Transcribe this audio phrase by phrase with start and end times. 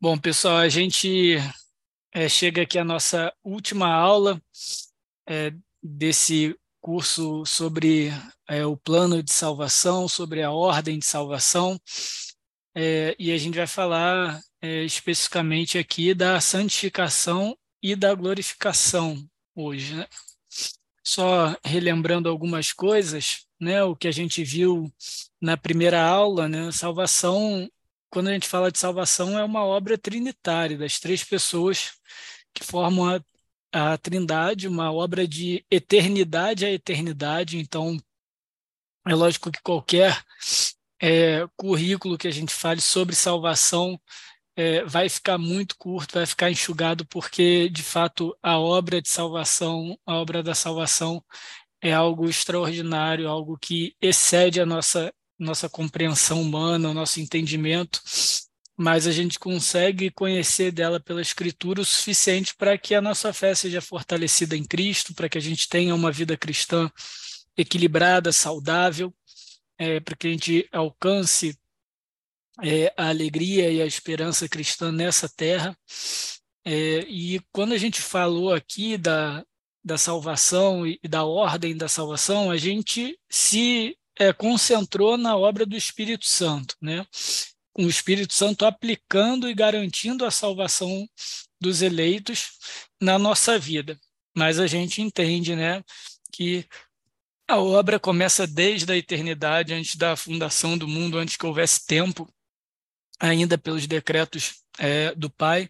[0.00, 1.38] Bom, pessoal, a gente
[2.14, 4.40] é, chega aqui à nossa última aula
[5.28, 8.10] é, desse curso sobre
[8.48, 11.80] é, o plano de salvação, sobre a ordem de salvação,
[13.18, 14.40] e a gente vai falar
[14.84, 19.96] especificamente aqui da santificação e da glorificação hoje.
[19.96, 20.06] Né?
[21.04, 24.92] Só relembrando algumas coisas, né, o que a gente viu
[25.40, 27.68] na primeira aula, né, salvação
[28.10, 31.92] quando a gente fala de salvação, é uma obra trinitária das três pessoas
[32.54, 33.06] que formam
[33.72, 37.58] a, a Trindade, uma obra de eternidade a eternidade.
[37.58, 37.98] Então,
[39.06, 40.22] é lógico que qualquer
[41.00, 44.00] é, currículo que a gente fale sobre salvação
[44.56, 49.98] é, vai ficar muito curto, vai ficar enxugado, porque, de fato, a obra de salvação,
[50.04, 51.24] a obra da salvação,
[51.80, 58.02] é algo extraordinário, algo que excede a nossa nossa compreensão humana, o nosso entendimento,
[58.76, 63.54] mas a gente consegue conhecer dela pela Escritura o suficiente para que a nossa fé
[63.54, 66.90] seja fortalecida em Cristo, para que a gente tenha uma vida cristã
[67.56, 69.12] equilibrada, saudável,
[69.76, 71.58] é, para que a gente alcance
[72.62, 75.76] é, a alegria e a esperança cristã nessa terra.
[76.64, 79.44] É, e quando a gente falou aqui da,
[79.84, 85.76] da salvação e da ordem da salvação, a gente se é, concentrou na obra do
[85.76, 87.06] Espírito Santo, né?
[87.76, 91.08] O Espírito Santo aplicando e garantindo a salvação
[91.60, 92.50] dos eleitos
[93.00, 93.98] na nossa vida.
[94.36, 95.82] Mas a gente entende, né,
[96.32, 96.66] que
[97.46, 102.28] a obra começa desde a eternidade, antes da fundação do mundo, antes que houvesse tempo,
[103.18, 105.68] ainda pelos decretos é, do Pai,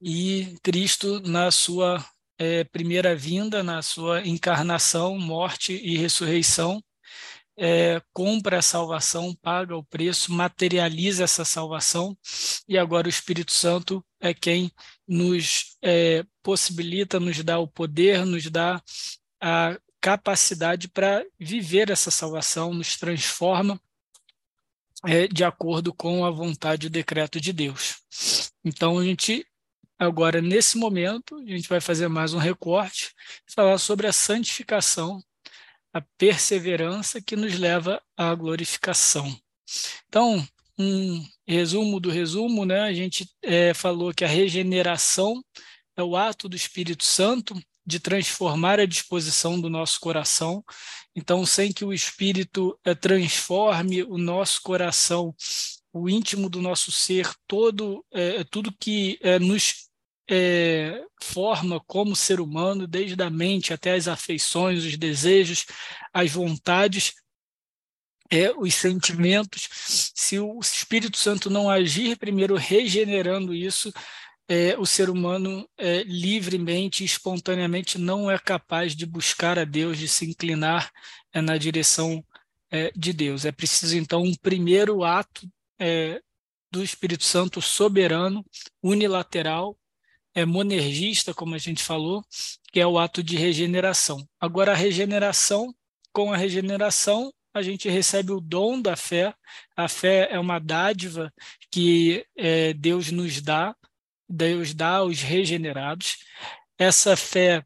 [0.00, 2.04] e Cristo na sua
[2.38, 6.82] é, primeira vinda, na sua encarnação, morte e ressurreição,
[7.60, 12.16] é, compra a salvação, paga o preço, materializa essa salvação,
[12.68, 14.70] e agora o Espírito Santo é quem
[15.06, 18.80] nos é, possibilita, nos dá o poder, nos dá
[19.40, 23.80] a capacidade para viver essa salvação, nos transforma
[25.04, 28.00] é, de acordo com a vontade e o decreto de Deus.
[28.64, 29.44] Então, a gente,
[29.98, 33.12] agora, nesse momento, a gente vai fazer mais um recorte,
[33.46, 35.20] falar sobre a santificação
[35.98, 39.36] a perseverança que nos leva à glorificação.
[40.08, 40.46] Então,
[40.78, 42.82] um resumo do resumo, né?
[42.82, 45.42] A gente é, falou que a regeneração
[45.96, 50.62] é o ato do Espírito Santo de transformar a disposição do nosso coração.
[51.16, 55.34] Então, sem que o Espírito é, transforme o nosso coração,
[55.92, 59.87] o íntimo do nosso ser, todo, é, tudo que é, nos
[60.30, 65.64] é, forma como ser humano, desde a mente até as afeições, os desejos,
[66.12, 67.14] as vontades,
[68.30, 69.68] é, os sentimentos.
[70.14, 73.92] Se o Espírito Santo não agir primeiro regenerando isso,
[74.48, 80.08] é, o ser humano é, livremente, espontaneamente, não é capaz de buscar a Deus, de
[80.08, 80.90] se inclinar
[81.32, 82.24] é, na direção
[82.70, 83.44] é, de Deus.
[83.44, 85.46] É preciso, então, um primeiro ato
[85.78, 86.20] é,
[86.70, 88.44] do Espírito Santo soberano,
[88.82, 89.77] unilateral,
[90.38, 92.24] é, monergista, como a gente falou,
[92.72, 94.24] que é o ato de regeneração.
[94.40, 95.74] Agora, a regeneração,
[96.12, 99.34] com a regeneração, a gente recebe o dom da fé.
[99.76, 101.32] A fé é uma dádiva
[101.72, 103.74] que é, Deus nos dá,
[104.28, 106.18] Deus dá aos regenerados.
[106.78, 107.64] Essa fé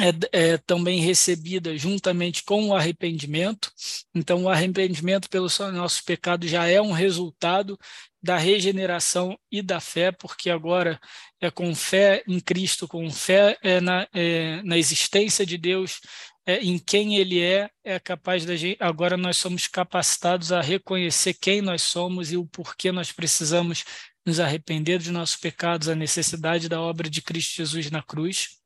[0.00, 3.72] é, é, também recebida juntamente com o arrependimento.
[4.14, 7.78] Então, o arrependimento pelos nossos pecados já é um resultado
[8.22, 11.00] da regeneração e da fé, porque agora
[11.40, 16.00] é com fé em Cristo, com fé é na, é, na existência de Deus,
[16.44, 18.76] é, em quem Ele é, é capaz da gente.
[18.80, 23.84] Agora nós somos capacitados a reconhecer quem nós somos e o porquê nós precisamos
[24.26, 28.57] nos arrepender dos nossos pecados, a necessidade da obra de Cristo Jesus na cruz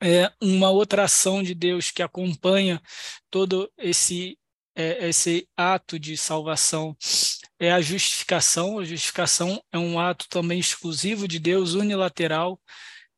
[0.00, 2.80] é uma outra ação de Deus que acompanha
[3.30, 4.38] todo esse
[4.74, 6.96] é, esse ato de salvação
[7.58, 8.78] é a justificação.
[8.78, 12.58] A justificação é um ato também exclusivo de Deus, unilateral,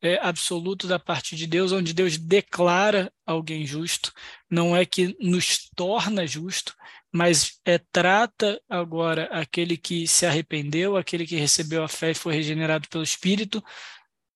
[0.02, 4.12] é, absoluto da parte de Deus, onde Deus declara alguém justo.
[4.50, 6.74] Não é que nos torna justo,
[7.12, 12.34] mas é, trata agora aquele que se arrependeu, aquele que recebeu a fé e foi
[12.34, 13.62] regenerado pelo Espírito,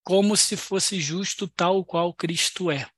[0.06, 2.88] como se fosse justo tal qual Cristo é.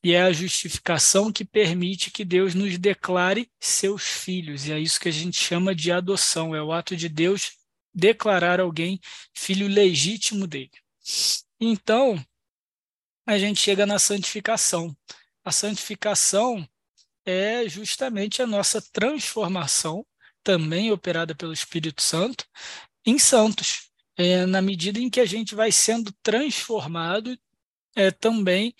[0.00, 4.64] E é a justificação que permite que Deus nos declare seus filhos.
[4.64, 6.54] E é isso que a gente chama de adoção.
[6.54, 7.54] É o ato de Deus
[7.92, 9.00] declarar alguém
[9.34, 10.70] filho legítimo dele.
[11.60, 12.24] Então,
[13.26, 14.96] a gente chega na santificação.
[15.44, 16.64] A santificação
[17.24, 20.06] é justamente a nossa transformação,
[20.44, 22.46] também operada pelo Espírito Santo,
[23.04, 27.36] em santos, é, na medida em que a gente vai sendo transformado
[27.94, 28.74] é, também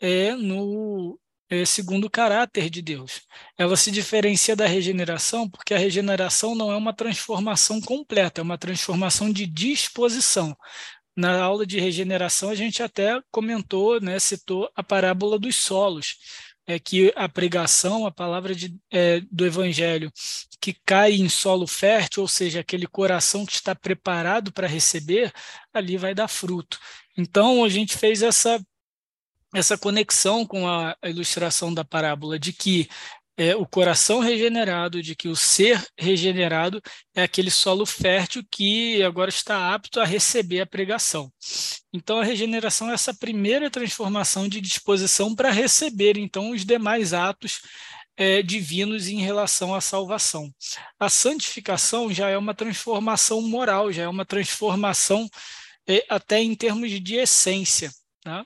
[0.00, 1.18] é, no
[1.48, 3.22] é, segundo caráter de Deus.
[3.56, 8.58] Ela se diferencia da regeneração porque a regeneração não é uma transformação completa, é uma
[8.58, 10.56] transformação de disposição.
[11.16, 16.18] Na aula de regeneração, a gente até comentou, né, citou a parábola dos solos
[16.66, 20.12] é que a pregação, a palavra de, é, do evangelho,
[20.60, 25.32] que cai em solo fértil, ou seja, aquele coração que está preparado para receber,
[25.72, 26.78] ali vai dar fruto.
[27.16, 28.60] Então, a gente fez essa
[29.54, 32.88] essa conexão com a ilustração da parábola de que
[33.36, 36.80] é, o coração regenerado, de que o ser regenerado
[37.14, 41.30] é aquele solo fértil que agora está apto a receber a pregação.
[41.92, 47.60] Então, a regeneração é essa primeira transformação de disposição para receber, então, os demais atos
[48.16, 50.50] é, divinos em relação à salvação.
[50.98, 55.28] A santificação já é uma transformação moral, já é uma transformação
[55.86, 57.90] é, até em termos de essência.
[58.22, 58.44] Tá?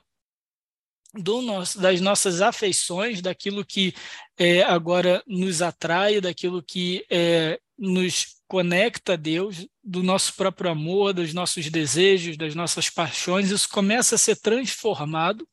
[1.13, 3.93] Nosso, das nossas afeições, daquilo que
[4.37, 11.13] é, agora nos atrai, daquilo que é, nos conecta a Deus, do nosso próprio amor,
[11.13, 15.47] dos nossos desejos, das nossas paixões, isso começa a ser transformado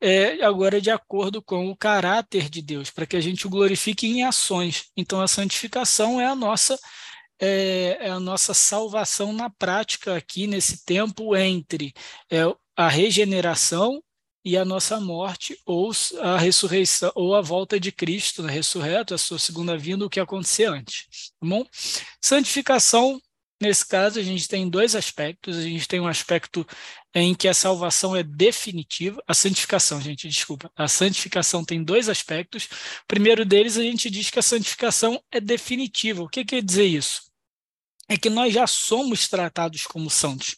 [0.00, 4.06] é, agora de acordo com o caráter de Deus, para que a gente o glorifique
[4.06, 4.90] em ações.
[4.96, 6.78] Então, a santificação é a nossa
[7.40, 11.92] é, é a nossa salvação na prática aqui nesse tempo entre
[12.30, 12.42] é,
[12.76, 14.02] a regeneração
[14.44, 15.90] e a nossa morte ou
[16.20, 20.20] a ressurreição ou a volta de Cristo, né, ressurreto, a sua segunda vinda, o que
[20.20, 21.32] acontecer antes.
[21.40, 21.66] Tá bom?
[22.20, 23.20] Santificação,
[23.60, 25.56] nesse caso, a gente tem dois aspectos.
[25.56, 26.66] A gente tem um aspecto
[27.14, 29.22] em que a salvação é definitiva.
[29.26, 30.70] A santificação, gente, desculpa.
[30.76, 32.64] A santificação tem dois aspectos.
[32.64, 36.22] O primeiro deles, a gente diz que a santificação é definitiva.
[36.22, 37.28] O que quer dizer isso?
[38.08, 40.56] É que nós já somos tratados como santos.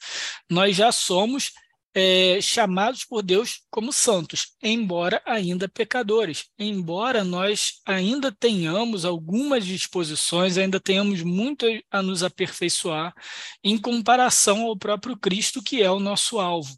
[0.49, 1.53] Nós já somos
[1.95, 10.57] é, chamados por Deus como santos, embora ainda pecadores, embora nós ainda tenhamos algumas disposições,
[10.57, 13.13] ainda tenhamos muito a nos aperfeiçoar
[13.65, 16.75] em comparação ao próprio Cristo, que é o nosso alvo.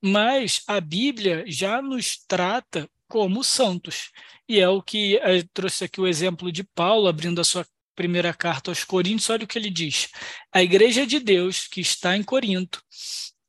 [0.00, 4.10] Mas a Bíblia já nos trata como santos,
[4.48, 8.32] e é o que é, trouxe aqui o exemplo de Paulo abrindo a sua primeira
[8.32, 10.08] carta aos Coríntios, olha o que ele diz:
[10.52, 12.82] a igreja de Deus que está em Corinto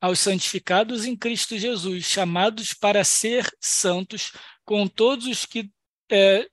[0.03, 4.33] aos santificados em Cristo Jesus, chamados para ser santos,
[4.65, 5.71] com todos os que
[6.11, 6.45] é,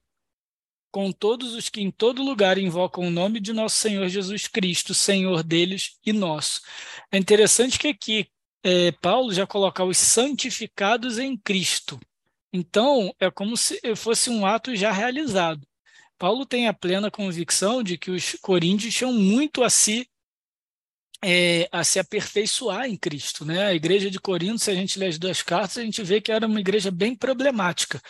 [0.93, 4.95] com todos os que em todo lugar invocam o nome de nosso Senhor Jesus Cristo,
[4.95, 6.61] Senhor deles e nosso.
[7.11, 8.29] É interessante que aqui
[8.63, 11.99] é, Paulo já coloca os santificados em Cristo.
[12.53, 15.67] Então, é como se fosse um ato já realizado.
[16.17, 20.09] Paulo tem a plena convicção de que os coríntios tinham muito a se
[21.23, 23.45] é, a se aperfeiçoar em Cristo.
[23.45, 23.65] Né?
[23.65, 26.33] A igreja de Corinto, se a gente lê as duas cartas, a gente vê que
[26.33, 28.01] era uma igreja bem problemática.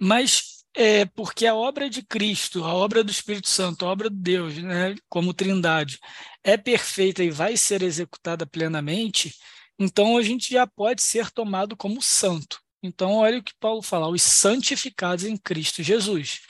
[0.00, 4.16] Mas é porque a obra de Cristo, a obra do Espírito Santo, a obra de
[4.16, 5.98] Deus, né, como trindade,
[6.44, 9.34] é perfeita e vai ser executada plenamente,
[9.78, 12.60] então a gente já pode ser tomado como santo.
[12.82, 16.40] Então, olha o que Paulo fala: os santificados em Cristo Jesus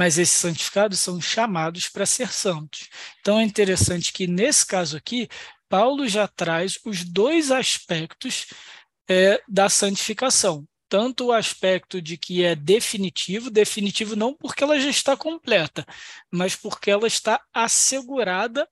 [0.00, 2.88] mas esses santificados são chamados para ser santos.
[3.20, 5.28] Então é interessante que, nesse caso aqui,
[5.68, 8.46] Paulo já traz os dois aspectos
[9.06, 10.66] é, da santificação.
[10.88, 15.84] Tanto o aspecto de que é definitivo, definitivo não porque ela já está completa,
[16.32, 18.66] mas porque ela está assegurada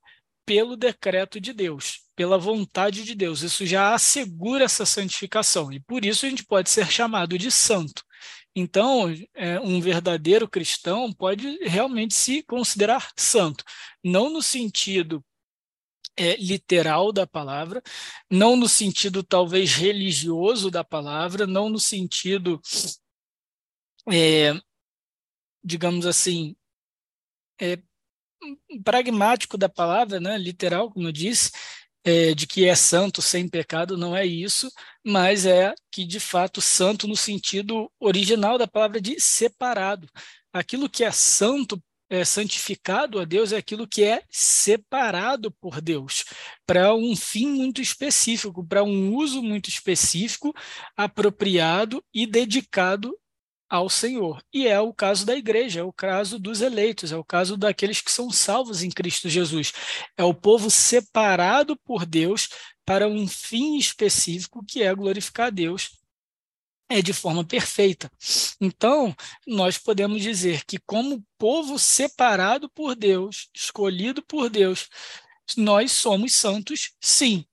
[0.47, 3.43] pelo decreto de Deus, pela vontade de Deus.
[3.43, 8.03] Isso já assegura essa santificação e por isso a gente pode ser chamado de santo.
[8.61, 13.63] Então, é, um verdadeiro cristão pode realmente se considerar santo,
[14.03, 15.25] não no sentido
[16.17, 17.81] é, literal da palavra,
[18.29, 22.61] não no sentido talvez religioso da palavra, não no sentido,
[24.11, 24.61] é,
[25.63, 26.57] digamos assim,
[27.61, 27.81] é,
[28.85, 31.53] pragmático da palavra, né, literal, como eu disse,
[32.05, 34.71] é, de que é santo sem pecado, não é isso,
[35.05, 40.09] mas é que de fato santo no sentido original da palavra de separado.
[40.53, 46.25] Aquilo que é santo, é santificado a Deus, é aquilo que é separado por Deus
[46.67, 50.55] para um fim muito específico, para um uso muito específico,
[50.97, 53.15] apropriado e dedicado
[53.69, 54.43] ao Senhor.
[54.53, 58.01] E é o caso da igreja, é o caso dos eleitos, é o caso daqueles
[58.01, 59.73] que são salvos em Cristo Jesus.
[60.17, 62.49] É o povo separado por Deus
[62.85, 65.99] para um fim específico, que é glorificar a Deus
[66.89, 68.11] é de forma perfeita.
[68.61, 69.15] Então,
[69.47, 74.89] nós podemos dizer que como povo separado por Deus, escolhido por Deus,
[75.57, 77.45] nós somos santos, sim,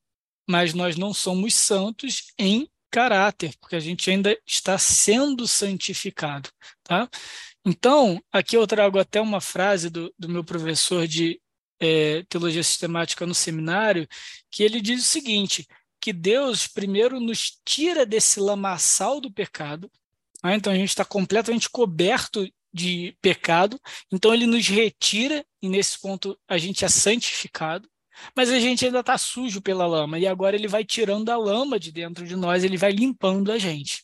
[0.48, 6.50] mas nós não somos santos em caráter, porque a gente ainda está sendo santificado,
[6.82, 7.10] tá?
[7.66, 11.42] Então, aqui eu trago até uma frase do, do meu professor de
[11.78, 14.08] é, teologia sistemática no seminário,
[14.50, 15.68] que ele diz o seguinte:
[16.00, 19.92] que Deus primeiro nos tira desse lamaçal do pecado,
[20.42, 20.56] né?
[20.56, 23.78] então a gente está completamente coberto de pecado,
[24.10, 27.90] então ele nos retira, e nesse ponto a gente é santificado
[28.36, 31.80] mas a gente ainda está sujo pela lama, e agora ele vai tirando a lama
[31.80, 34.04] de dentro de nós, ele vai limpando a gente.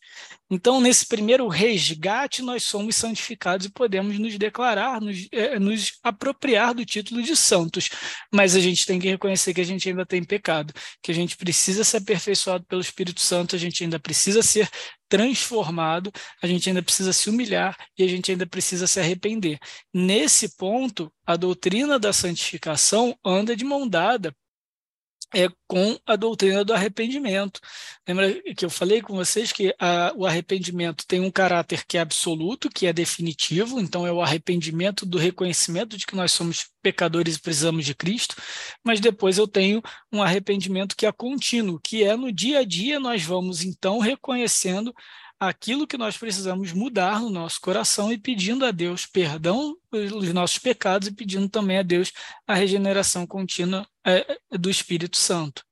[0.53, 6.73] Então, nesse primeiro resgate, nós somos santificados e podemos nos declarar, nos, é, nos apropriar
[6.73, 7.89] do título de santos.
[8.33, 11.37] Mas a gente tem que reconhecer que a gente ainda tem pecado, que a gente
[11.37, 14.69] precisa ser aperfeiçoado pelo Espírito Santo, a gente ainda precisa ser
[15.07, 19.57] transformado, a gente ainda precisa se humilhar e a gente ainda precisa se arrepender.
[19.93, 24.35] Nesse ponto, a doutrina da santificação anda de mão dada
[25.33, 27.59] é, com a doutrina do arrependimento.
[28.07, 32.01] Lembra que eu falei com vocês que a, o arrependimento tem um caráter que é
[32.01, 37.35] absoluto, que é definitivo, então é o arrependimento do reconhecimento de que nós somos pecadores
[37.35, 38.35] e precisamos de Cristo,
[38.83, 42.99] mas depois eu tenho um arrependimento que é contínuo, que é no dia a dia
[42.99, 44.93] nós vamos então reconhecendo
[45.41, 50.59] aquilo que nós precisamos mudar no nosso coração e pedindo a Deus perdão pelos nossos
[50.59, 52.13] pecados e pedindo também a Deus
[52.45, 55.65] a regeneração contínua é, do Espírito Santo.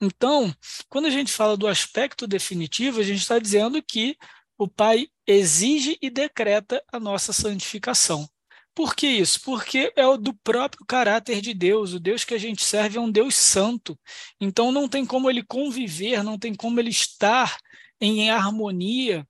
[0.00, 0.54] Então,
[0.88, 4.16] quando a gente fala do aspecto definitivo, a gente está dizendo que
[4.56, 8.24] o Pai exige e decreta a nossa santificação.
[8.72, 9.40] Por que isso?
[9.40, 11.92] Porque é o do próprio caráter de Deus.
[11.92, 13.98] O Deus que a gente serve é um Deus santo.
[14.40, 17.58] Então não tem como ele conviver, não tem como ele estar
[18.00, 19.26] em harmonia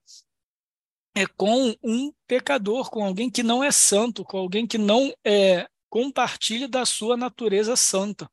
[1.14, 5.68] é, com um pecador, com alguém que não é santo, com alguém que não é,
[5.90, 8.30] compartilha da sua natureza santa.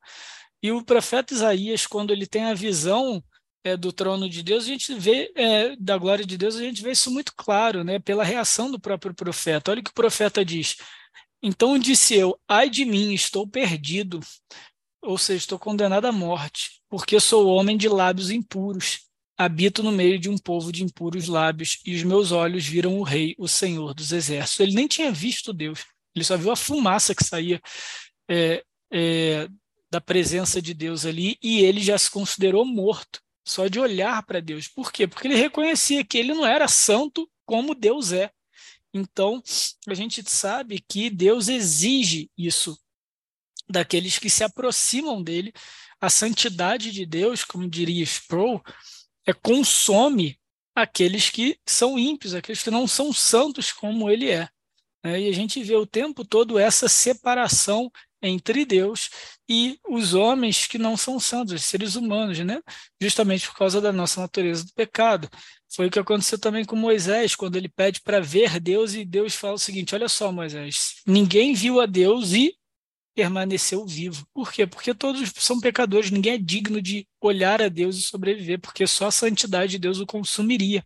[0.61, 3.23] E o profeta Isaías, quando ele tem a visão
[3.63, 6.83] é, do trono de Deus, a gente vê, é, da glória de Deus, a gente
[6.83, 9.71] vê isso muito claro, né, pela reação do próprio profeta.
[9.71, 10.77] Olha o que o profeta diz.
[11.41, 14.19] Então disse eu: Ai de mim, estou perdido,
[15.01, 19.04] ou seja, estou condenado à morte, porque sou homem de lábios impuros
[19.37, 23.03] habito no meio de um povo de impuros lábios, e os meus olhos viram o
[23.03, 24.59] Rei, o Senhor dos Exércitos.
[24.59, 27.61] Ele nem tinha visto Deus, ele só viu a fumaça que saía
[28.29, 29.47] é, é,
[29.91, 34.39] da presença de Deus ali, e ele já se considerou morto, só de olhar para
[34.39, 34.67] Deus.
[34.67, 35.07] Por quê?
[35.07, 38.31] Porque ele reconhecia que ele não era santo como Deus é.
[38.93, 39.43] Então,
[39.87, 42.79] a gente sabe que Deus exige isso
[43.67, 45.51] daqueles que se aproximam dele.
[45.99, 48.61] A santidade de Deus, como diria Sproul,
[49.25, 50.37] é, consome
[50.75, 54.47] aqueles que são ímpios, aqueles que não são santos como ele é.
[55.03, 55.21] Né?
[55.21, 57.91] E a gente vê o tempo todo essa separação
[58.21, 59.09] entre Deus
[59.47, 62.59] e os homens que não são santos, os seres humanos, né?
[62.99, 65.29] justamente por causa da nossa natureza do pecado.
[65.73, 69.35] Foi o que aconteceu também com Moisés, quando ele pede para ver Deus e Deus
[69.35, 72.55] fala o seguinte: Olha só, Moisés, ninguém viu a Deus e
[73.15, 74.27] permaneceu vivo.
[74.33, 74.67] Por quê?
[74.67, 79.07] Porque todos são pecadores, ninguém é digno de olhar a Deus e sobreviver, porque só
[79.07, 80.83] a santidade de Deus o consumiria.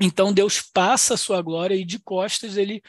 [0.00, 2.82] Então Deus passa a sua glória e de costas ele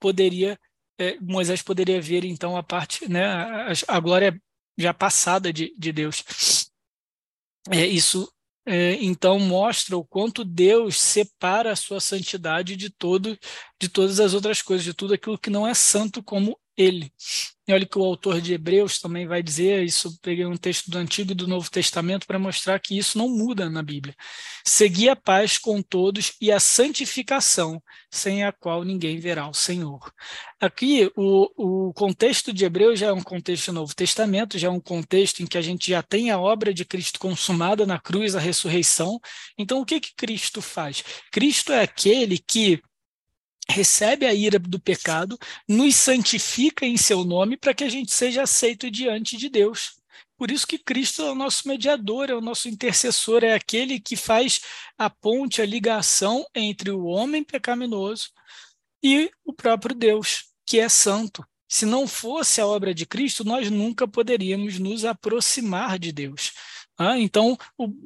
[0.00, 0.58] poderia,
[0.98, 4.40] é, Moisés poderia ver então a parte, né, a, a glória
[4.76, 6.24] já passada de, de Deus.
[7.70, 8.30] É, isso
[8.66, 13.38] é, então mostra o quanto Deus separa a sua santidade de todo,
[13.78, 17.12] de todas as outras coisas, de tudo aquilo que não é santo como ele.
[17.66, 20.98] E olha que o autor de Hebreus também vai dizer, isso peguei um texto do
[20.98, 24.14] Antigo e do Novo Testamento para mostrar que isso não muda na Bíblia.
[24.66, 30.12] Seguir a paz com todos e a santificação, sem a qual ninguém verá o Senhor.
[30.60, 34.70] Aqui, o, o contexto de Hebreus já é um contexto do Novo Testamento, já é
[34.70, 38.36] um contexto em que a gente já tem a obra de Cristo consumada na cruz,
[38.36, 39.18] a ressurreição.
[39.56, 41.02] Então, o que, que Cristo faz?
[41.32, 42.82] Cristo é aquele que
[43.68, 48.42] recebe a ira do pecado, nos santifica em seu nome para que a gente seja
[48.42, 49.96] aceito diante de Deus.
[50.36, 54.16] Por isso que Cristo é o nosso mediador, é o nosso intercessor, é aquele que
[54.16, 54.60] faz
[54.98, 58.30] a ponte, a ligação entre o homem pecaminoso
[59.02, 61.44] e o próprio Deus, que é santo.
[61.68, 66.52] Se não fosse a obra de Cristo, nós nunca poderíamos nos aproximar de Deus.
[66.96, 67.58] Ah, então,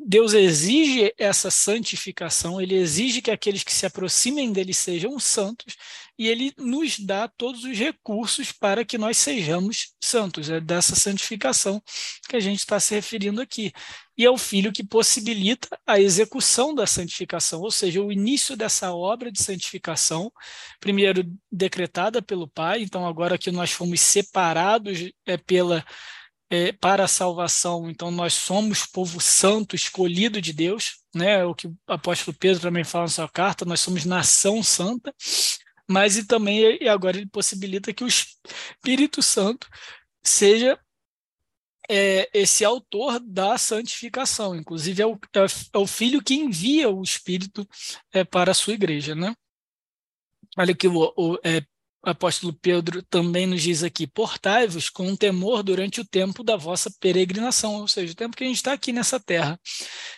[0.07, 5.77] Deus exige essa santificação, ele exige que aqueles que se aproximem dele sejam santos,
[6.19, 10.49] e ele nos dá todos os recursos para que nós sejamos santos.
[10.49, 11.83] É dessa santificação
[12.29, 13.73] que a gente está se referindo aqui.
[14.17, 18.93] E é o Filho que possibilita a execução da santificação, ou seja, o início dessa
[18.93, 20.33] obra de santificação,
[20.81, 25.85] primeiro decretada pelo Pai, então agora que nós fomos separados é, pela
[26.51, 27.91] é, para a salvação.
[27.91, 31.45] Então, nós somos povo santo, escolhido de Deus, né?
[31.45, 35.15] O que o apóstolo Pedro também fala na sua carta, nós somos nação santa,
[35.89, 39.67] mas e também, e agora ele possibilita que o Espírito Santo
[40.23, 40.79] seja
[41.91, 45.41] é, esse autor da santificação, inclusive é o, é,
[45.73, 47.67] é o Filho que envia o Espírito
[48.13, 49.35] é, para a sua igreja, né?
[50.57, 51.39] Olha que o, o
[52.07, 56.91] é, apóstolo Pedro também nos diz aqui: portai-vos com temor durante o tempo da vossa
[57.01, 59.59] peregrinação, ou seja, o tempo que a gente está aqui nessa terra,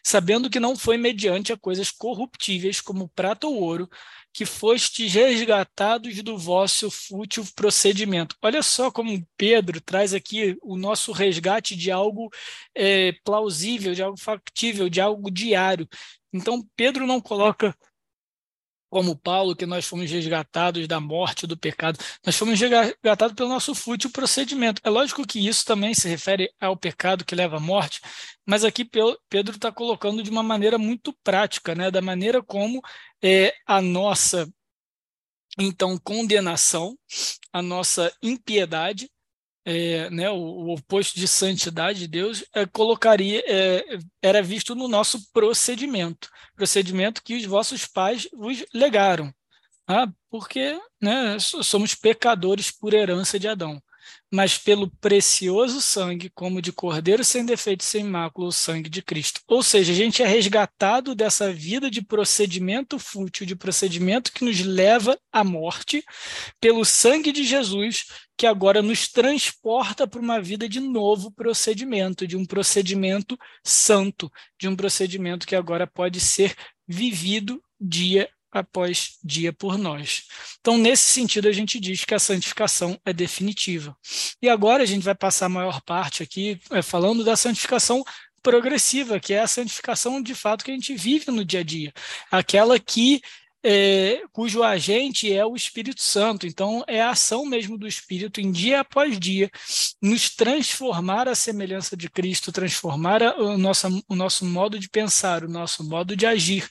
[0.05, 3.89] sabendo que não foi mediante a coisas corruptíveis como prata ou ouro,
[4.33, 8.37] que fostes resgatados do vosso fútil procedimento.
[8.43, 12.31] Olha só como Pedro traz aqui o nosso resgate de algo
[12.75, 15.89] é, plausível, de algo factível, de algo diário.
[16.33, 17.75] Então, Pedro não coloca
[18.91, 23.75] como Paulo, que nós fomos resgatados da morte, do pecado, nós fomos resgatados pelo nosso
[23.75, 24.83] fútil procedimento.
[24.85, 28.01] É lógico que isso também se refere ao pecado que leva à morte,
[28.45, 31.91] mas aqui Pedro está colocando de uma maneira muito prática, né?
[31.91, 32.83] da maneira como
[33.23, 34.49] é, a nossa,
[35.59, 36.99] então, condenação,
[37.53, 39.09] a nossa impiedade,
[39.65, 44.89] é, né, o, o, oposto de santidade de Deus, é, colocaria, é, era visto no
[44.89, 49.33] nosso procedimento, procedimento que os vossos pais vos legaram,
[49.87, 50.11] tá?
[50.31, 53.83] porque né, somos pecadores por herança de Adão
[54.33, 59.41] mas pelo precioso sangue, como de cordeiro sem defeito sem mácula, o sangue de Cristo.
[59.49, 64.61] Ou seja, a gente é resgatado dessa vida de procedimento fútil, de procedimento que nos
[64.61, 66.05] leva à morte,
[66.61, 68.07] pelo sangue de Jesus,
[68.41, 74.67] que agora nos transporta para uma vida de novo procedimento, de um procedimento santo, de
[74.67, 76.55] um procedimento que agora pode ser
[76.89, 80.23] vivido dia após dia por nós.
[80.59, 83.95] Então, nesse sentido, a gente diz que a santificação é definitiva.
[84.41, 88.03] E agora a gente vai passar a maior parte aqui é, falando da santificação
[88.43, 91.93] progressiva, que é a santificação de fato que a gente vive no dia a dia,
[92.31, 93.21] aquela que
[93.63, 96.47] é, cujo agente é o Espírito Santo.
[96.47, 99.51] Então, é a ação mesmo do Espírito, em dia após dia,
[100.01, 105.49] nos transformar à semelhança de Cristo, transformar o nosso, o nosso modo de pensar, o
[105.49, 106.69] nosso modo de agir,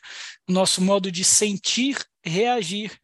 [0.48, 2.98] o nosso modo de sentir, reagir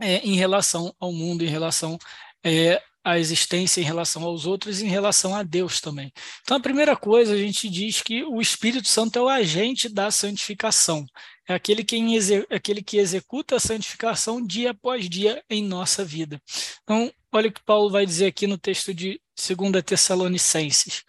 [0.00, 1.98] é, em relação ao mundo, em relação
[2.44, 6.12] é, à existência, em relação aos outros, em relação a Deus também.
[6.42, 10.10] Então, a primeira coisa, a gente diz que o Espírito Santo é o agente da
[10.10, 11.06] santificação
[11.48, 12.16] é aquele, quem
[12.50, 16.42] aquele que executa a santificação dia após dia em nossa vida.
[16.82, 21.04] Então, olha o que Paulo vai dizer aqui no texto de 2 Tessalonicenses.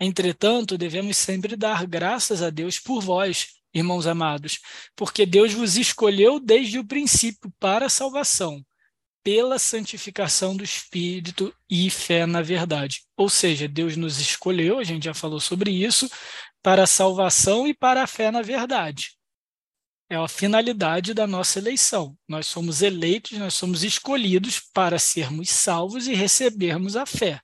[0.00, 4.60] Entretanto, devemos sempre dar graças a Deus por vós, irmãos amados,
[4.96, 8.64] porque Deus vos escolheu desde o princípio para a salvação,
[9.22, 13.02] pela santificação do Espírito e fé na verdade.
[13.14, 16.10] Ou seja, Deus nos escolheu, a gente já falou sobre isso,
[16.62, 19.12] para a salvação e para a fé na verdade
[20.12, 22.14] é a finalidade da nossa eleição.
[22.28, 27.40] Nós somos eleitos, nós somos escolhidos para sermos salvos e recebermos a fé.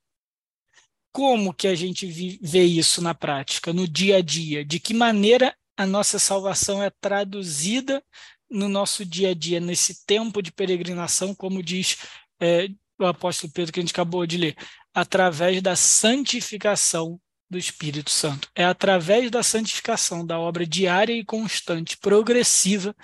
[1.11, 2.07] Como que a gente
[2.43, 4.67] vê isso na prática, no dia a dia?
[4.67, 8.05] De que maneira a nossa salvação é traduzida
[8.51, 11.97] no nosso dia a dia, nesse tempo de peregrinação, como diz
[12.39, 14.57] é, o apóstolo Pedro que a gente acabou de ler,
[14.93, 17.19] através da santificação
[17.51, 18.49] do Espírito Santo.
[18.55, 22.95] É através da santificação, da obra diária e constante, progressiva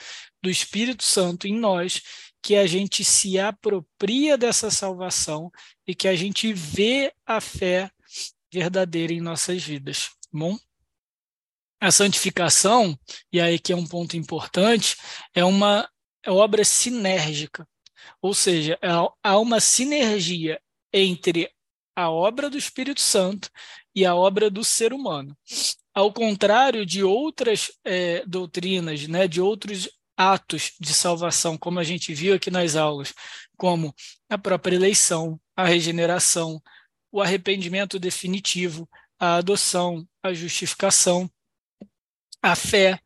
[0.42, 2.02] do Espírito Santo em nós,
[2.42, 5.50] que a gente se apropria dessa salvação
[5.86, 7.90] e que a gente vê a fé
[8.52, 10.10] verdadeira em nossas vidas.
[10.30, 10.58] Bom?
[11.80, 12.98] A santificação,
[13.32, 14.96] e aí que é um ponto importante,
[15.34, 15.88] é uma
[16.26, 17.66] obra sinérgica,
[18.20, 18.78] ou seja,
[19.22, 20.60] há uma sinergia
[20.92, 21.50] entre
[21.96, 23.50] a obra do Espírito Santo
[23.94, 25.36] e a obra do ser humano.
[25.94, 32.12] Ao contrário de outras é, doutrinas, né, de outros atos de salvação, como a gente
[32.14, 33.12] viu aqui nas aulas,
[33.56, 33.94] como
[34.28, 36.60] a própria eleição, a regeneração,
[37.10, 41.30] o arrependimento definitivo, a adoção, a justificação,
[42.42, 42.98] a fé.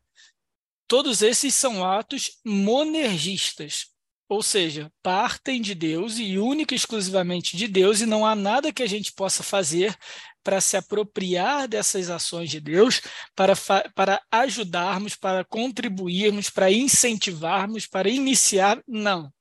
[0.87, 3.87] Todos esses são atos monergistas,
[4.27, 8.73] ou seja, partem de Deus e única e exclusivamente de Deus, e não há nada
[8.73, 9.95] que a gente possa fazer
[10.43, 13.01] para se apropriar dessas ações de Deus,
[13.35, 13.53] para,
[13.95, 18.81] para ajudarmos, para contribuirmos, para incentivarmos, para iniciar.
[18.87, 19.31] Não.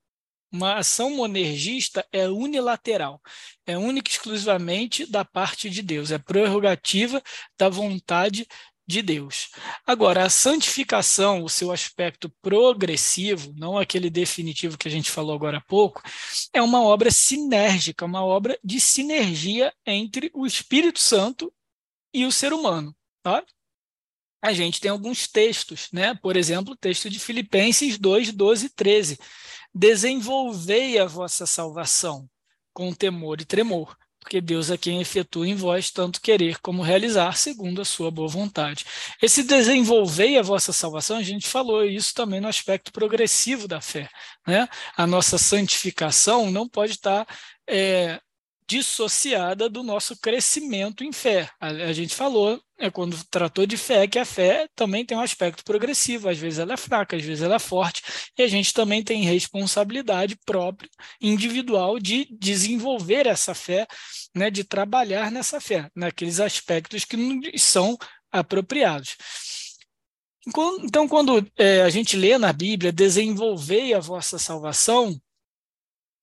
[0.51, 3.21] Uma ação monergista é unilateral,
[3.67, 7.23] é única e exclusivamente da parte de Deus, é prerrogativa
[7.59, 8.47] da vontade
[8.89, 9.51] de Deus.
[9.87, 15.59] Agora, a santificação, o seu aspecto progressivo, não aquele definitivo que a gente falou agora
[15.59, 16.03] há pouco,
[16.55, 21.53] é uma obra sinérgica, uma obra de sinergia entre o Espírito Santo
[22.15, 22.97] e o ser humano.
[23.23, 23.45] Tá?
[24.41, 26.15] A gente tem alguns textos, né?
[26.15, 29.19] por exemplo, o texto de Filipenses 2, 12 e 13.
[29.75, 32.27] Desenvolvei a vossa salvação
[32.73, 33.95] com temor e tremor
[34.29, 38.29] porque Deus é quem efetua em vós tanto querer como realizar, segundo a sua boa
[38.29, 38.85] vontade.
[39.23, 44.07] Esse desenvolver a vossa salvação, a gente falou isso também no aspecto progressivo da fé.
[44.47, 44.69] Né?
[44.95, 47.27] A nossa santificação não pode estar
[47.67, 48.21] é,
[48.69, 51.49] dissociada do nosso crescimento em fé.
[51.59, 55.23] A, a, gente falou, é, quando tratou de fé, que a fé também tem um
[55.23, 58.03] aspecto progressivo, às vezes ela é fraca, às vezes ela é forte,
[58.37, 63.87] e a gente também tem responsabilidade própria, individual, de desenvolver essa fé,
[64.37, 67.17] né, de trabalhar nessa fé, naqueles aspectos que
[67.59, 67.97] são
[68.31, 69.17] apropriados.
[70.83, 75.19] Então, quando é, a gente lê na Bíblia, desenvolvei a vossa salvação,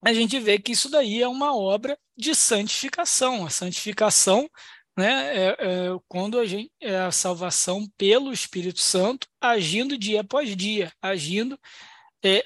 [0.06, 3.44] a gente vê que isso daí é uma obra de santificação.
[3.44, 4.48] A santificação
[4.96, 10.56] né, é, é quando a, gente, é a salvação pelo Espírito Santo agindo dia após
[10.56, 11.58] dia, agindo
[12.24, 12.44] é,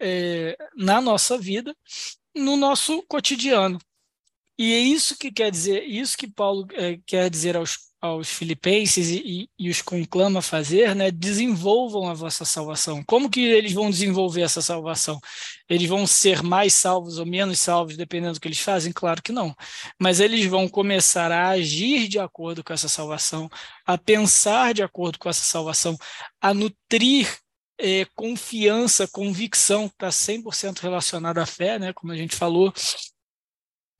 [0.00, 1.72] é, na nossa vida,
[2.34, 3.78] no nosso cotidiano.
[4.58, 9.08] E é isso que quer dizer, isso que Paulo é, quer dizer aos aos filipenses
[9.08, 13.02] e, e, os conclama fazer, né, desenvolvam a vossa salvação.
[13.04, 15.20] Como que eles vão desenvolver essa salvação?
[15.68, 18.92] Eles vão ser mais salvos ou menos salvos, dependendo do que eles fazem?
[18.92, 19.54] Claro que não.
[20.00, 23.48] Mas eles vão começar a agir de acordo com essa salvação,
[23.84, 25.96] a pensar de acordo com essa salvação,
[26.40, 27.28] a nutrir
[27.78, 32.72] é, confiança, convicção, está 100% relacionada à fé, né, como a gente falou,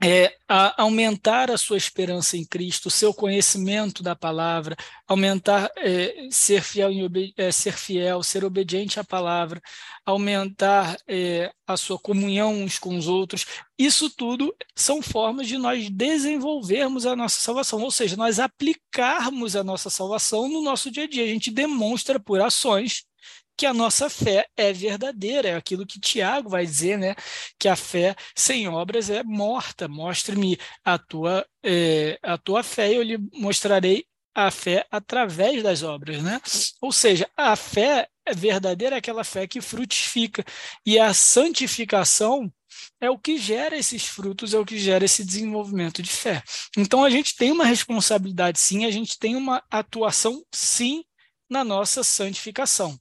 [0.03, 4.77] é, a aumentar a sua esperança em Cristo, o seu conhecimento da palavra,
[5.09, 9.61] aumentar, é, ser, fiel em, é, ser fiel, ser obediente à palavra,
[10.07, 13.45] aumentar é, a sua comunhão uns com os outros.
[13.77, 19.65] Isso tudo são formas de nós desenvolvermos a nossa salvação, ou seja, nós aplicarmos a
[19.65, 21.25] nossa salvação no nosso dia a dia.
[21.25, 23.08] A gente demonstra por ações
[23.59, 27.17] que a nossa fé é verdadeira, é aquilo que Tiago vai dizer, né?
[27.59, 29.89] Que a fé sem obras é morta.
[29.89, 35.83] Mostre-me a tua, é, a tua fé e eu lhe mostrarei a fé através das
[35.83, 36.41] obras, né?
[36.81, 40.45] Ou seja, a fé verdadeira é aquela fé que frutifica
[40.87, 42.53] e a santificação
[43.01, 46.45] é o que gera esses frutos, é o que gera esse desenvolvimento de fé.
[46.77, 51.03] Então a gente tem uma responsabilidade sim, a gente tem uma atuação sim
[51.51, 52.97] na nossa santificação.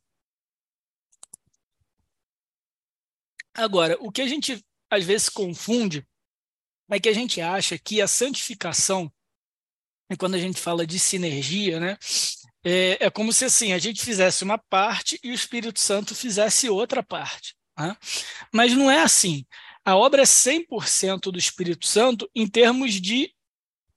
[3.57, 6.07] Agora, o que a gente às vezes confunde
[6.89, 9.11] é que a gente acha que a santificação,
[10.17, 11.97] quando a gente fala de sinergia, né,
[12.63, 16.69] é, é, como se assim a gente fizesse uma parte e o Espírito Santo fizesse
[16.69, 17.55] outra parte.
[17.77, 17.95] Né?
[18.53, 19.45] Mas não é assim.
[19.83, 23.33] A obra é 100% do Espírito Santo em termos de,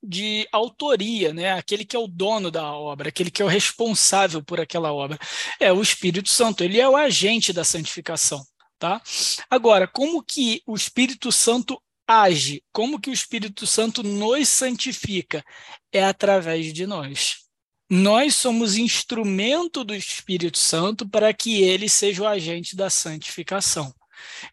[0.03, 1.53] de autoria, né?
[1.53, 5.19] aquele que é o dono da obra, aquele que é o responsável por aquela obra.
[5.59, 8.45] É o Espírito Santo, ele é o agente da santificação.
[8.81, 9.03] Tá?
[9.51, 12.65] Agora, como que o Espírito Santo age?
[12.73, 15.45] Como que o Espírito Santo nos santifica?
[15.93, 17.41] É através de nós.
[17.91, 23.95] Nós somos instrumento do Espírito Santo para que ele seja o agente da santificação.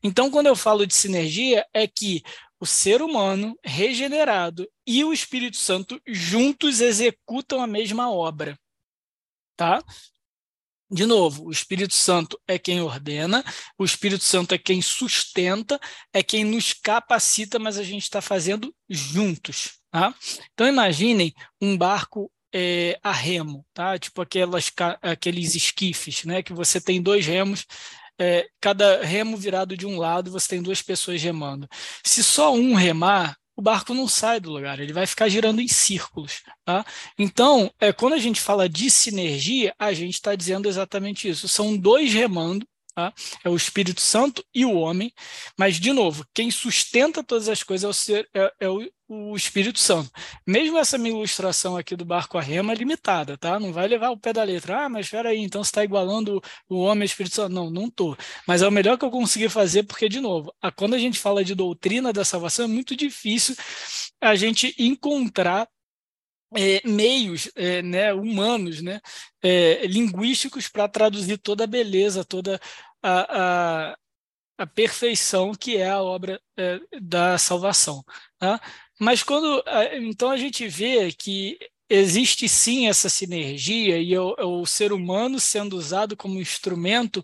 [0.04, 2.22] Então, quando eu falo de sinergia, é que
[2.60, 8.60] o ser humano regenerado e o Espírito Santo juntos executam a mesma obra.
[9.56, 9.82] Tá?
[10.90, 13.44] De novo, o Espírito Santo é quem ordena,
[13.78, 15.78] o Espírito Santo é quem sustenta,
[16.14, 19.80] é quem nos capacita, mas a gente está fazendo juntos.
[19.92, 20.16] Tá?
[20.54, 24.00] Então, imaginem um barco é, a remo, tá?
[24.00, 24.72] tipo aquelas,
[25.02, 26.42] aqueles esquifes, né?
[26.42, 27.66] que você tem dois remos,
[28.20, 31.68] é, cada remo virado de um lado, você tem duas pessoas remando.
[32.04, 35.68] Se só um remar, o barco não sai do lugar, ele vai ficar girando em
[35.68, 36.44] círculos.
[36.64, 36.86] Tá?
[37.18, 41.48] Então, é, quando a gente fala de sinergia, a gente está dizendo exatamente isso.
[41.48, 43.12] São dois remando, tá?
[43.44, 45.12] é o Espírito Santo e o homem,
[45.58, 49.36] mas, de novo, quem sustenta todas as coisas é o, ser, é, é o o
[49.36, 50.12] Espírito Santo.
[50.46, 53.60] Mesmo essa minha ilustração aqui do barco a rema é limitada, tá?
[53.60, 54.86] Não vai levar o pé da letra.
[54.86, 57.54] Ah, mas espera aí, então você está igualando o homem ao Espírito Santo.
[57.54, 58.18] Não, não estou.
[58.46, 61.20] Mas é o melhor que eu consegui fazer, porque, de novo, a, quando a gente
[61.20, 63.56] fala de doutrina da salvação, é muito difícil
[64.22, 65.68] a gente encontrar
[66.56, 69.00] é, meios é, né, humanos, né,
[69.42, 72.60] é, linguísticos para traduzir toda a beleza, toda
[73.02, 73.98] a, a,
[74.58, 78.04] a perfeição que é a obra é, da salvação.
[78.40, 78.60] Tá?
[79.00, 81.58] Mas quando então a gente vê que
[81.90, 87.24] existe sim essa sinergia e o, o ser humano sendo usado como instrumento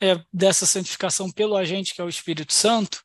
[0.00, 3.02] é, dessa santificação pelo agente que é o Espírito Santo,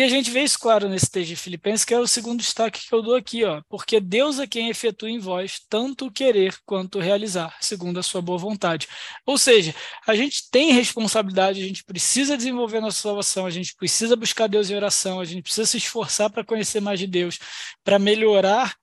[0.00, 2.88] e a gente vê isso claro nesse texto de Filipenses, que é o segundo destaque
[2.88, 3.60] que eu dou aqui, ó.
[3.68, 8.02] Porque Deus é quem efetua em vós tanto o querer quanto o realizar, segundo a
[8.02, 8.88] sua boa vontade.
[9.26, 9.74] Ou seja,
[10.06, 14.70] a gente tem responsabilidade, a gente precisa desenvolver nossa salvação, a gente precisa buscar Deus
[14.70, 17.38] em oração, a gente precisa se esforçar para conhecer mais de Deus,
[17.84, 18.79] para melhorar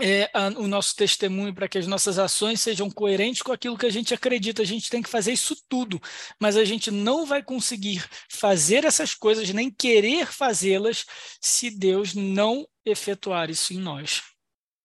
[0.00, 3.86] é, a, o nosso testemunho, para que as nossas ações sejam coerentes com aquilo que
[3.86, 4.62] a gente acredita.
[4.62, 6.00] A gente tem que fazer isso tudo,
[6.40, 11.04] mas a gente não vai conseguir fazer essas coisas, nem querer fazê-las,
[11.40, 14.22] se Deus não efetuar isso em nós.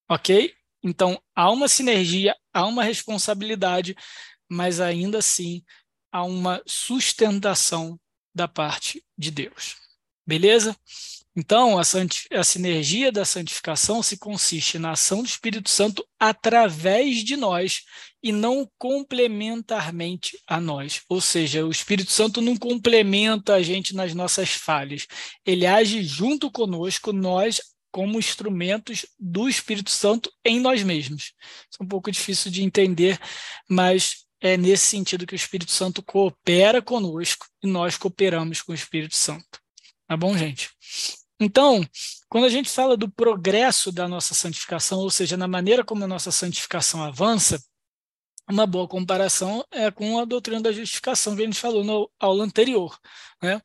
[0.09, 0.53] Ok?
[0.83, 3.95] Então, há uma sinergia, há uma responsabilidade,
[4.49, 5.63] mas ainda assim
[6.11, 7.99] há uma sustentação
[8.35, 9.75] da parte de Deus.
[10.25, 10.75] Beleza?
[11.35, 17.35] Então, a, a, sinergia da santificação se consiste na ação do Espírito Santo através de
[17.35, 17.81] nós
[18.21, 21.01] e não complementarmente a nós.
[21.09, 25.07] Ou seja, o Espírito Santo não complementa a gente nas nossas falhas.
[25.43, 27.59] Ele age junto conosco, nós
[27.91, 31.33] como instrumentos do Espírito Santo em nós mesmos.
[31.69, 33.19] Isso é um pouco difícil de entender,
[33.69, 38.75] mas é nesse sentido que o Espírito Santo coopera conosco e nós cooperamos com o
[38.75, 39.61] Espírito Santo.
[40.07, 40.69] Tá bom, gente?
[41.39, 41.85] Então,
[42.29, 46.07] quando a gente fala do progresso da nossa santificação, ou seja, na maneira como a
[46.07, 47.61] nossa santificação avança,
[48.49, 52.43] uma boa comparação é com a doutrina da justificação que a gente falou na aula
[52.43, 52.97] anterior.
[53.41, 53.61] Né?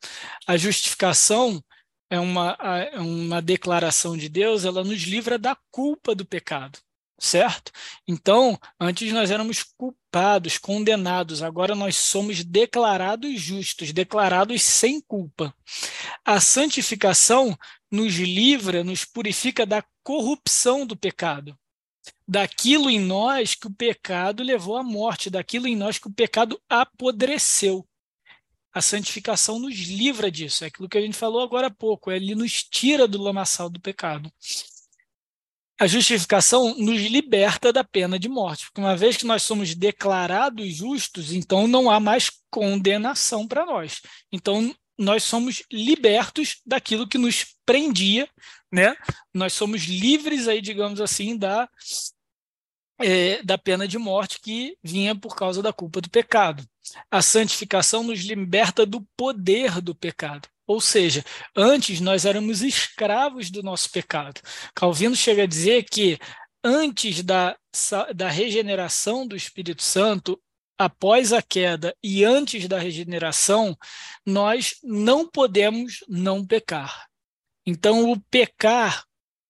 [0.47, 1.63] A justificação
[2.09, 2.57] é uma,
[2.91, 6.79] é uma declaração de Deus, ela nos livra da culpa do pecado
[7.19, 7.71] certo?
[8.07, 15.53] Então, antes nós éramos culpados, condenados, agora nós somos declarados justos, declarados sem culpa.
[16.25, 17.57] A santificação
[17.91, 21.57] nos livra, nos purifica da corrupção do pecado,
[22.27, 26.59] daquilo em nós que o pecado levou à morte, daquilo em nós que o pecado
[26.69, 27.85] apodreceu.
[28.71, 32.35] A santificação nos livra disso, é aquilo que a gente falou agora há pouco, ele
[32.35, 34.31] nos tira do lamaçal do pecado
[35.79, 40.75] a justificação nos liberta da pena de morte, porque uma vez que nós somos declarados
[40.75, 44.01] justos, então não há mais condenação para nós.
[44.31, 48.27] Então nós somos libertos daquilo que nos prendia,
[48.69, 48.93] né?
[49.33, 51.69] Nós somos livres aí, digamos assim, da
[53.01, 56.67] é, da pena de morte que vinha por causa da culpa do pecado.
[57.09, 60.49] A santificação nos liberta do poder do pecado.
[60.69, 64.39] Ou seja, antes nós éramos escravos do nosso pecado.
[64.75, 66.19] Calvino chega a dizer que
[66.63, 67.57] antes da,
[68.15, 70.39] da regeneração do Espírito Santo,
[70.77, 73.75] após a queda e antes da regeneração,
[74.23, 77.07] nós não podemos não pecar.
[77.65, 79.05] Então, o pecar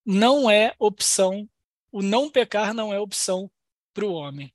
[0.06, 1.50] não é opção,
[1.92, 3.52] o não pecar não é opção
[3.94, 4.54] para o homem.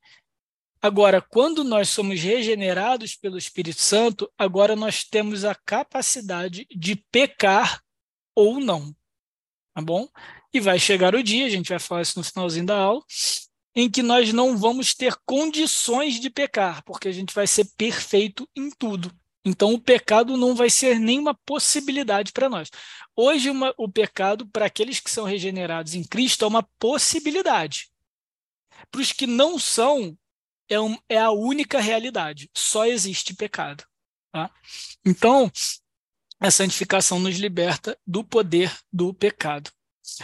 [0.84, 7.82] Agora, quando nós somos regenerados pelo Espírito Santo, agora nós temos a capacidade de pecar
[8.34, 8.94] ou não.
[9.72, 10.06] Tá bom?
[10.52, 13.02] E vai chegar o dia, a gente vai falar isso no finalzinho da aula,
[13.74, 18.46] em que nós não vamos ter condições de pecar, porque a gente vai ser perfeito
[18.54, 19.10] em tudo.
[19.42, 22.68] Então, o pecado não vai ser nenhuma possibilidade para nós.
[23.16, 27.88] Hoje, uma, o pecado, para aqueles que são regenerados em Cristo, é uma possibilidade.
[28.90, 30.14] Para os que não são,
[30.68, 32.50] é, um, é a única realidade.
[32.54, 33.84] Só existe pecado.
[34.32, 34.50] Tá?
[35.04, 35.50] Então,
[36.40, 39.70] a santificação nos liberta do poder do pecado.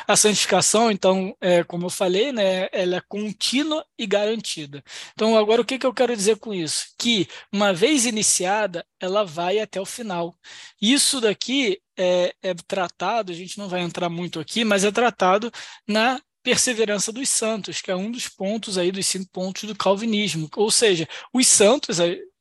[0.07, 4.85] A santificação, então, é, como eu falei, né, ela é contínua e garantida.
[5.12, 6.88] Então, agora o que, que eu quero dizer com isso?
[6.98, 10.35] Que, uma vez iniciada, ela vai até o final.
[10.81, 15.50] Isso daqui é, é tratado, a gente não vai entrar muito aqui, mas é tratado
[15.88, 20.48] na perseverança dos santos, que é um dos pontos aí dos cinco pontos do calvinismo.
[20.57, 21.98] Ou seja, os santos,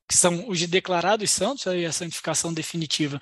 [0.10, 3.22] que são os declarados santos, aí a santificação definitiva,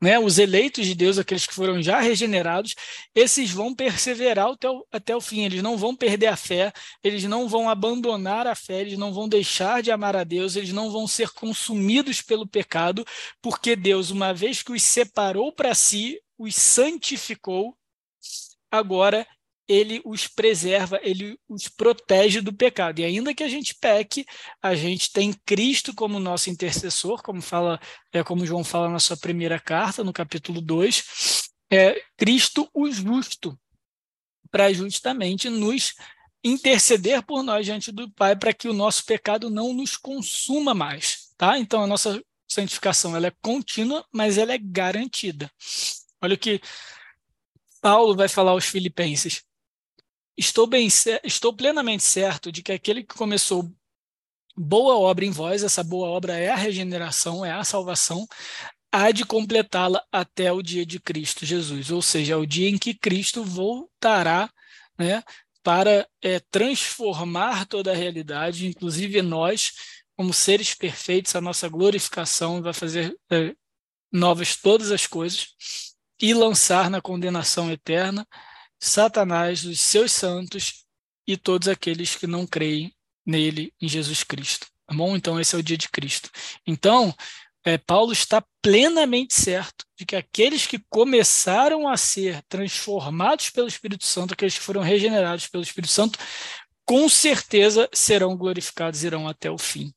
[0.00, 0.20] né?
[0.20, 2.76] Os eleitos de Deus, aqueles que foram já regenerados,
[3.12, 7.24] esses vão perseverar até o, até o fim, eles não vão perder a fé, eles
[7.24, 10.92] não vão abandonar a fé, eles não vão deixar de amar a Deus, eles não
[10.92, 13.04] vão ser consumidos pelo pecado,
[13.42, 17.76] porque Deus, uma vez que os separou para si, os santificou,
[18.70, 19.26] agora
[19.68, 23.00] ele os preserva, ele os protege do pecado.
[23.00, 24.24] E ainda que a gente peque,
[24.62, 27.78] a gente tem Cristo como nosso intercessor, como fala,
[28.10, 33.58] é como João fala na sua primeira carta, no capítulo 2, é Cristo o justo,
[34.50, 35.94] para justamente nos
[36.42, 41.28] interceder por nós diante do Pai, para que o nosso pecado não nos consuma mais,
[41.36, 41.58] tá?
[41.58, 45.50] Então a nossa santificação ela é contínua, mas ela é garantida.
[46.22, 46.58] Olha o que
[47.82, 49.46] Paulo vai falar aos filipenses
[50.38, 50.88] estou, bem,
[51.24, 53.68] estou plenamente certo de que aquele que começou
[54.56, 58.26] boa obra em vós, essa boa obra é a regeneração, é a salvação,
[58.92, 62.78] há de completá-la até o dia de Cristo Jesus, ou seja, é o dia em
[62.78, 64.50] que Cristo voltará
[64.98, 65.22] né,
[65.62, 69.72] para é, transformar toda a realidade, inclusive nós,
[70.16, 73.54] como seres perfeitos, a nossa glorificação vai fazer é,
[74.10, 75.48] novas todas as coisas
[76.20, 78.26] e lançar na condenação eterna
[78.80, 80.84] Satanás, os seus santos
[81.26, 82.94] e todos aqueles que não creem
[83.26, 84.66] nele, em Jesus Cristo.
[84.86, 85.16] Tá bom?
[85.16, 86.30] Então, esse é o dia de Cristo.
[86.66, 87.14] Então,
[87.64, 94.06] é, Paulo está plenamente certo de que aqueles que começaram a ser transformados pelo Espírito
[94.06, 96.18] Santo, aqueles que foram regenerados pelo Espírito Santo,
[96.86, 99.92] com certeza serão glorificados, irão até o fim.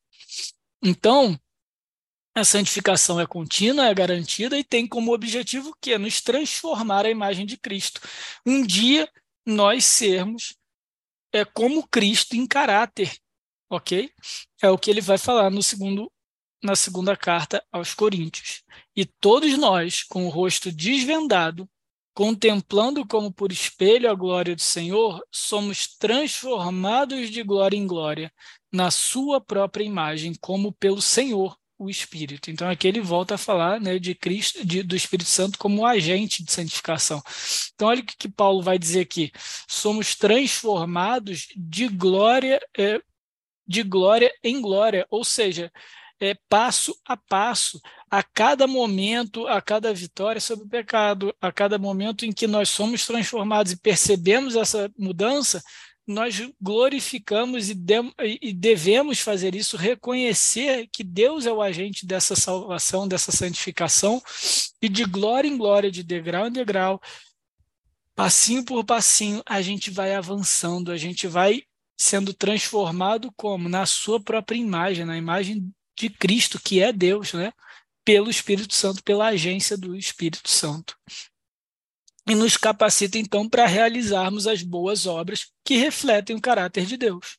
[0.84, 1.40] Então,
[2.34, 7.10] a santificação é contínua, é garantida e tem como objetivo que é nos transformar à
[7.10, 8.02] imagem de Cristo.
[8.46, 9.10] Um dia
[9.46, 10.56] nós sermos
[11.34, 13.18] é como Cristo em caráter,
[13.70, 14.12] ok?
[14.62, 16.12] É o que ele vai falar no segundo
[16.64, 18.64] na segunda carta aos Coríntios.
[18.96, 21.68] E todos nós, com o rosto desvendado,
[22.14, 28.32] contemplando como por espelho a glória do Senhor, somos transformados de glória em glória,
[28.72, 32.52] na sua própria imagem, como pelo Senhor, o Espírito.
[32.52, 36.44] Então aqui ele volta a falar né, de Cristo, de, do Espírito Santo como agente
[36.44, 37.22] de santificação.
[37.74, 39.32] Então olha o que, que Paulo vai dizer aqui:
[39.68, 43.02] somos transformados de glória, é,
[43.68, 45.72] de glória em glória, ou seja,
[46.20, 51.80] é, passo a passo, a cada momento, a cada vitória sobre o pecado, a cada
[51.80, 55.64] momento em que nós somos transformados e percebemos essa mudança,
[56.08, 57.96] nós glorificamos e, de,
[58.42, 64.22] e, devemos fazer isso, reconhecer que Deus é o agente dessa salvação, dessa santificação,
[64.82, 67.02] e de glória em glória, de degrau em degrau,
[68.16, 71.64] passinho por passinho, a gente vai avançando, a gente vai
[71.98, 73.70] sendo transformado como?
[73.70, 77.54] Na sua própria imagem, na imagem de Cristo, que é Deus, né?
[78.04, 80.98] pelo Espírito Santo, pela agência do Espírito Santo.
[82.28, 87.38] E nos capacita, então, para realizarmos as boas obras que refletem o caráter de Deus.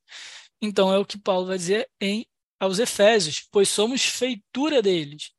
[0.60, 2.26] Então, é o que Paulo vai dizer em,
[2.58, 5.30] aos Efésios: pois somos feitura deles,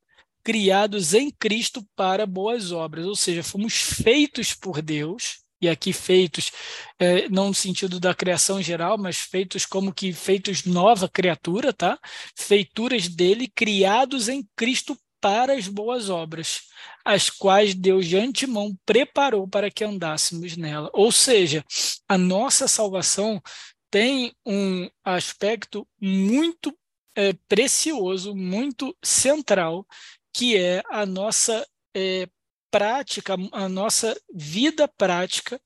[0.43, 6.51] criados em Cristo para boas obras, ou seja, fomos feitos por Deus e aqui feitos,
[6.99, 11.97] é, não no sentido da criação geral, mas feitos como que feitos nova criatura, tá?
[12.35, 16.63] Feituras dele, criados em Cristo para as boas obras,
[17.05, 20.89] as quais Deus de antemão preparou para que andássemos nela.
[20.91, 21.63] Ou seja,
[22.09, 23.41] a nossa salvação
[23.89, 26.77] tem um aspecto muito
[27.15, 29.87] é, precioso, muito central,
[30.33, 32.27] que é a nossa é,
[32.69, 35.57] prática, a nossa vida prática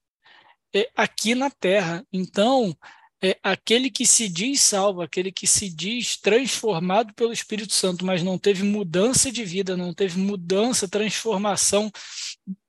[0.71, 2.05] é, aqui na Terra.
[2.13, 2.77] Então,
[3.23, 8.21] é, aquele que se diz salvo, aquele que se diz transformado pelo Espírito Santo, mas
[8.21, 11.91] não teve mudança de vida, não teve mudança, transformação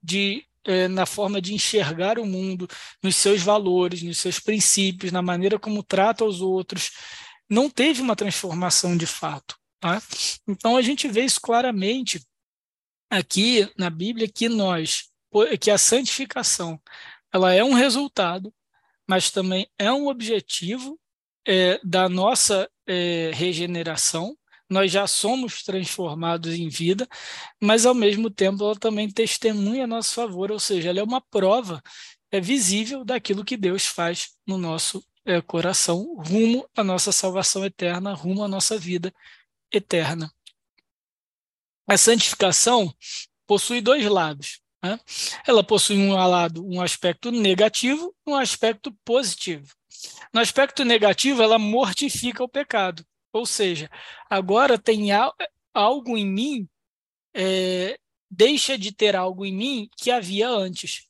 [0.03, 2.69] de é, na forma de enxergar o mundo,
[3.03, 6.91] nos seus valores, nos seus princípios, na maneira como trata os outros,
[7.49, 9.57] não teve uma transformação de fato.
[9.81, 10.03] Tá?
[10.47, 12.23] Então a gente vê isso claramente
[13.11, 15.11] aqui na Bíblia que nós,
[15.61, 16.81] que a santificação,
[17.33, 18.53] ela é um resultado,
[19.09, 20.99] mas também é um objetivo
[21.47, 24.37] é, da nossa é, regeneração.
[24.69, 27.09] Nós já somos transformados em vida,
[27.61, 31.21] mas ao mesmo tempo ela também testemunha a nosso favor, ou seja, ela é uma
[31.21, 31.83] prova
[32.31, 38.13] é visível daquilo que Deus faz no nosso é, coração, rumo à nossa salvação eterna,
[38.13, 39.13] rumo à nossa vida
[39.73, 40.31] eterna
[41.89, 42.95] a santificação
[43.47, 44.61] possui dois lados.
[44.83, 44.99] Né?
[45.47, 49.75] Ela possui um lado, um aspecto negativo, um aspecto positivo.
[50.33, 53.05] No aspecto negativo, ela mortifica o pecado.
[53.33, 53.91] Ou seja,
[54.31, 55.09] agora tem
[55.75, 56.69] algo em mim,
[57.35, 57.99] é,
[58.31, 61.07] deixa de ter algo em mim que havia antes.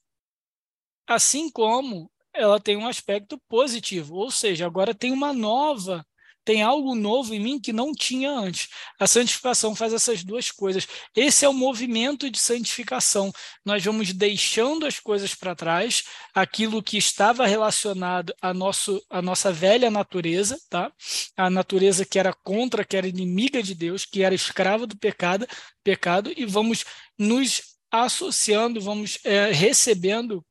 [1.07, 6.07] Assim como ela tem um aspecto positivo, ou seja, agora tem uma nova
[6.49, 8.71] tem algo novo em mim que não tinha antes.
[8.99, 10.89] A santificação faz essas duas coisas.
[11.15, 13.31] Esse é o movimento de santificação.
[13.63, 19.91] Nós vamos deixando as coisas para trás, aquilo que estava relacionado à, nosso, nossa velha
[19.91, 20.91] natureza, tá?
[21.37, 25.47] a natureza que era contra, que era inimiga de Deus, que era escrava do pecado,
[25.85, 26.83] pecado e vamos
[27.19, 30.43] nos associando, vamos é, recebendo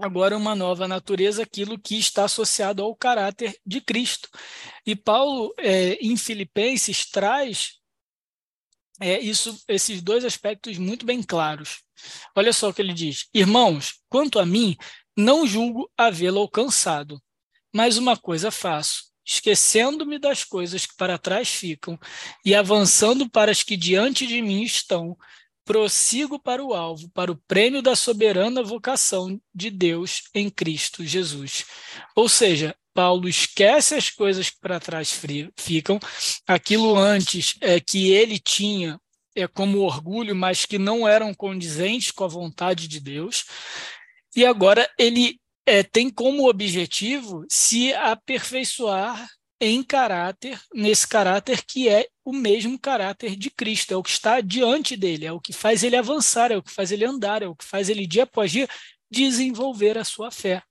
[0.00, 4.28] agora uma nova natureza, aquilo que está associado ao caráter de Cristo.
[4.86, 7.80] E Paulo, é, em Filipenses, traz
[9.00, 11.82] é, isso, esses dois aspectos muito bem claros.
[12.36, 14.76] Olha só o que ele diz: Irmãos, quanto a mim,
[15.16, 17.20] não julgo havê-lo alcançado,
[17.74, 21.98] mas uma coisa faço, esquecendo-me das coisas que para trás ficam
[22.44, 25.16] e avançando para as que diante de mim estão,
[25.70, 31.64] prossigo para o alvo, para o prêmio da soberana vocação de Deus em Cristo Jesus.
[32.16, 35.16] Ou seja, Paulo esquece as coisas que para trás
[35.56, 36.00] ficam,
[36.44, 39.00] aquilo antes é que ele tinha
[39.36, 43.44] é como orgulho, mas que não eram condizentes com a vontade de Deus.
[44.34, 49.24] E agora ele é, tem como objetivo se aperfeiçoar
[49.60, 54.40] em caráter, nesse caráter que é o mesmo caráter de Cristo, é o que está
[54.40, 57.48] diante dele, é o que faz ele avançar, é o que faz ele andar, é
[57.48, 58.68] o que faz ele dia após dia
[59.10, 60.62] desenvolver a sua fé.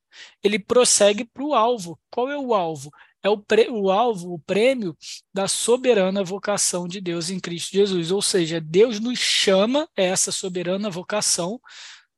[0.42, 2.00] Ele prossegue para o alvo.
[2.10, 2.90] Qual é o alvo?
[3.22, 4.98] É o, o alvo, o prêmio
[5.34, 8.12] da soberana vocação de Deus em Cristo Jesus.
[8.12, 11.60] Ou seja, Deus nos chama, essa soberana vocação,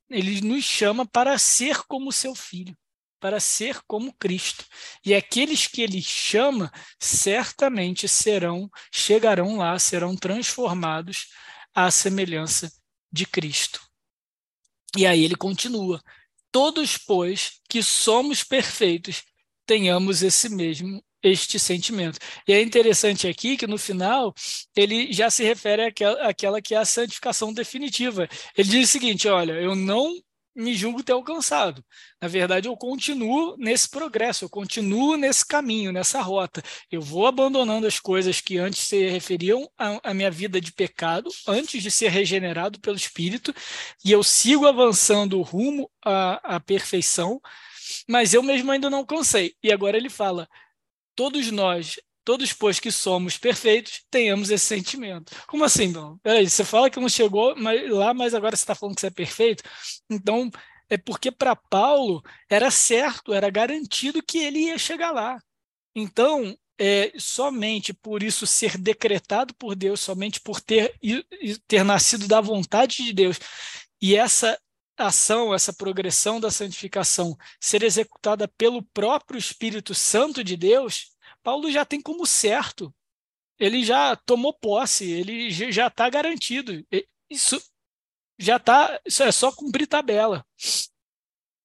[0.10, 2.78] ele nos chama para ser como seu filho
[3.22, 4.66] para ser como Cristo.
[5.06, 11.28] E aqueles que ele chama certamente serão, chegarão lá, serão transformados
[11.74, 12.70] à semelhança
[13.12, 13.80] de Cristo.
[14.98, 16.02] E aí ele continua:
[16.52, 19.24] Todos, pois, que somos perfeitos,
[19.66, 22.18] tenhamos esse mesmo este sentimento.
[22.48, 24.34] E é interessante aqui que no final
[24.76, 28.28] ele já se refere àquela, àquela que é a santificação definitiva.
[28.58, 30.12] Ele diz o seguinte: olha, eu não
[30.56, 31.84] me julgo ter alcançado.
[32.22, 36.62] Na verdade, eu continuo nesse progresso, eu continuo nesse caminho, nessa rota.
[36.92, 41.82] Eu vou abandonando as coisas que antes se referiam à, minha vida de pecado, antes
[41.82, 43.54] de ser regenerado pelo Espírito,
[44.04, 47.42] e eu sigo avançando rumo à, à perfeição,
[48.08, 49.56] mas eu mesmo ainda não alcancei.
[49.64, 50.48] E agora ele fala:
[51.16, 55.34] todos nós todos, pois que somos perfeitos, tenhamos esse sentimento.
[55.48, 56.18] Como assim, não?
[56.20, 57.56] Peraí, você fala que não chegou
[57.90, 59.64] lá, mas agora você está falando que você é perfeito?
[60.10, 60.50] Então,
[60.90, 65.40] é porque para Paulo era certo, era garantido que ele ia chegar lá.
[65.96, 70.98] Então, é, somente por isso ser decretado por Deus, somente por ter,
[71.68, 73.40] ter nascido da vontade de Deus,
[74.02, 74.60] e essa
[74.98, 81.12] ação, essa progressão da santificação ser executada pelo próprio Espírito Santo de Deus,
[81.44, 82.94] Paulo já tem como certo.
[83.60, 86.86] Ele já tomou posse, ele já está garantido.
[87.30, 87.62] Isso
[88.40, 90.46] já está, isso é só cumprir tabela.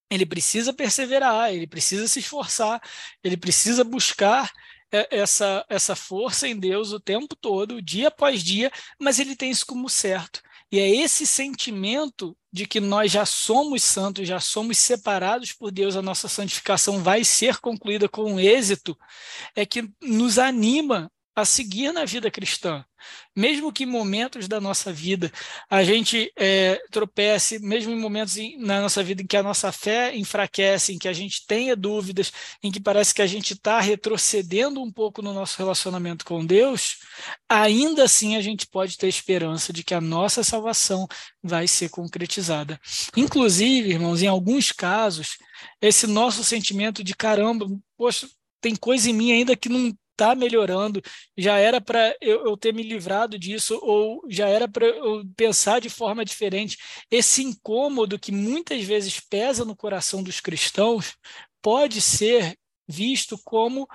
[0.09, 2.81] Ele precisa perseverar, ele precisa se esforçar,
[3.23, 4.51] ele precisa buscar
[4.91, 9.65] essa, essa força em Deus o tempo todo, dia após dia, mas ele tem isso
[9.65, 10.41] como certo.
[10.71, 15.95] E é esse sentimento de que nós já somos santos, já somos separados por Deus,
[15.95, 18.97] a nossa santificação vai ser concluída com êxito,
[19.55, 22.83] é que nos anima a seguir na vida cristã.
[23.35, 25.31] Mesmo que em momentos da nossa vida
[25.69, 29.71] a gente é, tropece, mesmo em momentos em, na nossa vida em que a nossa
[29.71, 32.33] fé enfraquece, em que a gente tenha dúvidas,
[32.63, 37.01] em que parece que a gente está retrocedendo um pouco no nosso relacionamento com Deus,
[37.47, 41.07] ainda assim a gente pode ter esperança de que a nossa salvação
[41.43, 42.81] vai ser concretizada.
[43.15, 45.37] Inclusive, irmãos, em alguns casos,
[45.79, 48.27] esse nosso sentimento de caramba, poxa,
[48.59, 51.01] tem coisa em mim ainda que não está melhorando,
[51.37, 55.79] já era para eu, eu, ter me livrado disso, ou já era para eu pensar
[55.79, 56.77] de forma diferente.
[57.11, 61.15] Esse incômodo que muitas vezes pesa no coração dos cristãos
[61.61, 62.57] pode ser
[62.87, 63.87] visto como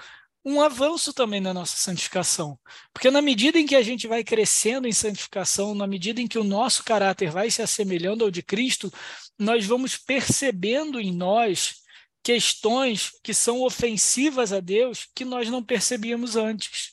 [0.45, 2.59] um avanço também na nossa santificação.
[2.93, 6.39] Porque na medida em que a gente vai crescendo em santificação, na medida em que
[6.39, 8.93] o nosso caráter vai se assemelhando ao de Cristo,
[9.39, 11.82] nós vamos percebendo em nós
[12.23, 16.93] questões que são ofensivas a Deus que nós não percebíamos antes.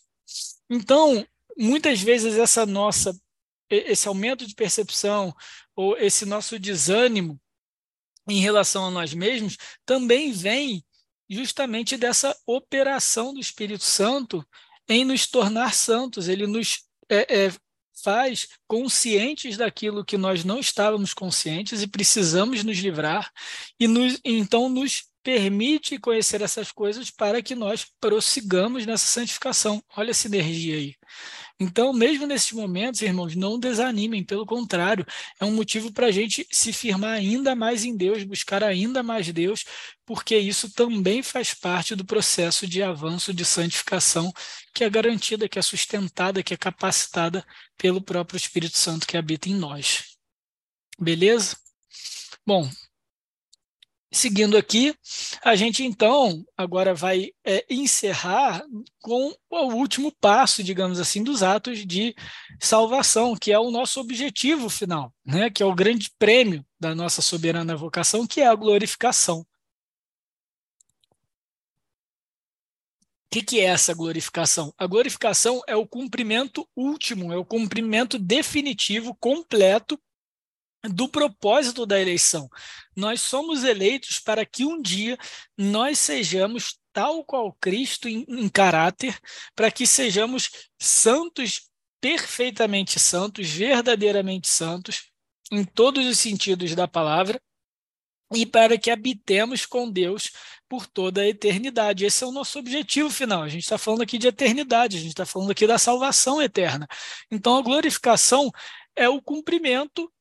[0.70, 1.26] Então,
[1.58, 3.18] muitas vezes essa nossa
[3.70, 5.36] esse aumento de percepção
[5.76, 7.40] ou esse nosso desânimo
[8.28, 10.84] em relação a nós mesmos também vem
[11.30, 14.46] justamente dessa operação do Espírito Santo
[14.88, 16.28] em nos tornar santos.
[16.28, 17.54] Ele nos é, é,
[18.04, 23.32] faz conscientes daquilo que nós não estávamos conscientes e precisamos nos livrar,
[23.80, 29.84] e nos, então nos permite conhecer essas coisas para que nós prossigamos nessa santificação.
[29.96, 30.96] Olha a sinergia aí.
[31.62, 35.06] Então, mesmo nesses momentos, irmãos, não desanimem, pelo contrário,
[35.42, 39.30] é um motivo para a gente se firmar ainda mais em Deus, buscar ainda mais
[39.34, 39.66] Deus,
[40.06, 44.32] porque isso também faz parte do processo de avanço de santificação
[44.74, 47.46] que é garantida, que é sustentada, que é capacitada
[47.78, 50.16] pelo próprio Espírito Santo que habita em nós.
[50.98, 51.58] Beleza?
[52.46, 52.70] Bom,
[54.12, 54.96] Seguindo aqui,
[55.44, 58.64] a gente então agora vai é, encerrar
[59.00, 62.16] com o último passo, digamos assim, dos atos de
[62.60, 65.52] salvação, que é o nosso objetivo final, né?
[65.52, 69.42] que é o grande prêmio da nossa soberana vocação, que é a glorificação.
[73.30, 74.74] O que, que, é essa glorificação?
[74.76, 80.00] A glorificação é o cumprimento último, é o cumprimento definitivo, completo
[80.84, 82.50] do propósito da eleição.
[82.96, 85.18] Nós somos eleitos para que um dia
[85.58, 89.18] nós sejamos tal qual Cristo em, em caráter,
[89.56, 90.50] para que sejamos
[90.80, 91.70] santos,
[92.02, 95.12] perfeitamente santos, verdadeiramente santos,
[95.52, 97.42] em todos os sentidos da palavra,
[98.34, 100.32] e para que habitemos com Deus
[100.68, 102.06] por toda a eternidade.
[102.06, 103.42] Esse é o nosso objetivo final.
[103.42, 106.88] A gente está falando aqui de eternidade, a gente está falando aqui da salvação eterna.
[107.32, 108.52] Então, a glorificação
[108.96, 110.12] é o cumprimento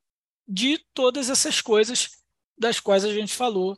[0.49, 2.09] de todas essas coisas
[2.57, 3.77] das quais a gente falou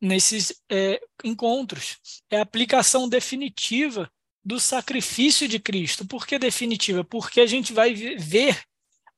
[0.00, 1.98] nesses é, encontros.
[2.30, 4.10] É a aplicação definitiva
[4.44, 6.06] do sacrifício de Cristo.
[6.06, 7.02] Por que definitiva?
[7.02, 8.62] Porque a gente vai ver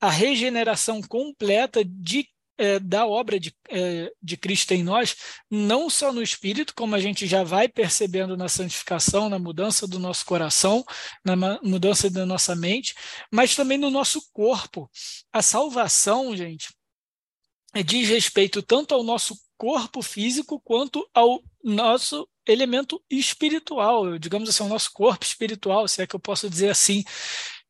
[0.01, 2.29] a regeneração completa de
[2.59, 5.15] é, da obra de, é, de Cristo em nós,
[5.51, 9.99] não só no espírito, como a gente já vai percebendo na santificação, na mudança do
[9.99, 10.85] nosso coração,
[11.23, 12.95] na mudança da nossa mente,
[13.31, 14.91] mas também no nosso corpo.
[15.31, 16.69] A salvação, gente,
[17.83, 24.69] diz respeito tanto ao nosso corpo físico quanto ao nosso elemento espiritual, digamos assim, o
[24.69, 27.03] nosso corpo espiritual, se é que eu posso dizer assim.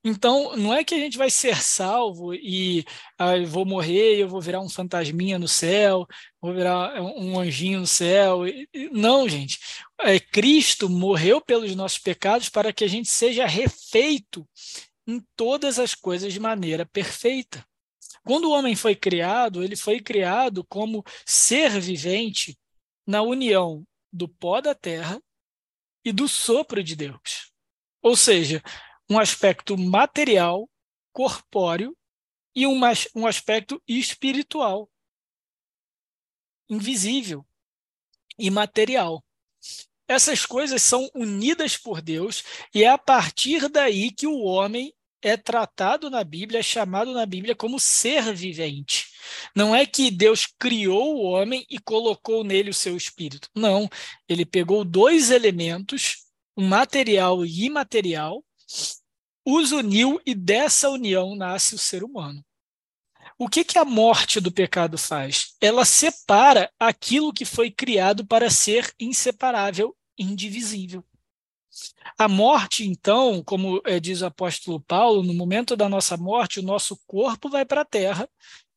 [0.05, 2.85] Então, não é que a gente vai ser salvo e
[3.19, 6.07] ah, eu vou morrer eu vou virar um fantasminha no céu,
[6.41, 8.43] vou virar um anjinho no céu.
[8.93, 9.59] Não, gente.
[10.01, 14.47] É, Cristo morreu pelos nossos pecados para que a gente seja refeito
[15.07, 17.67] em todas as coisas de maneira perfeita.
[18.27, 22.59] Quando o homem foi criado, ele foi criado como ser vivente
[23.07, 25.23] na união do pó da terra
[26.05, 27.53] e do sopro de Deus.
[28.03, 28.61] Ou seja,
[29.09, 30.69] um aspecto material,
[31.13, 31.97] corpóreo
[32.53, 32.81] e um,
[33.15, 34.91] um aspecto espiritual,
[36.69, 37.47] invisível,
[38.37, 39.25] imaterial.
[40.09, 42.43] Essas coisas são unidas por Deus
[42.75, 44.93] e é a partir daí que o homem
[45.27, 49.09] é tratado na Bíblia, é chamado na Bíblia como ser vivente.
[49.57, 53.51] Não é que Deus criou o homem e colocou nele o seu espírito.
[53.53, 53.89] Não,
[54.29, 56.19] ele pegou dois elementos,
[56.55, 58.45] o material e imaterial,
[59.45, 62.45] os uniu e dessa união nasce o ser humano.
[63.37, 65.57] O que, que a morte do pecado faz?
[65.61, 71.05] Ela separa aquilo que foi criado para ser inseparável, indivisível.
[72.19, 76.63] A morte, então, como é, diz o apóstolo Paulo, no momento da nossa morte, o
[76.63, 78.29] nosso corpo vai para a terra,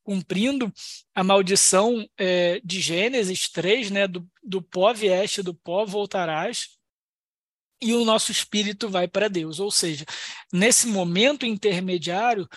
[0.04, 0.74] cumprindo
[1.14, 6.79] a maldição é, de Gênesis 3, né, do, do pó vieste, do pó voltarás,
[7.82, 9.60] e o nosso espírito vai para Deus.
[9.60, 10.06] Ou seja,
[10.52, 12.48] nesse momento intermediário,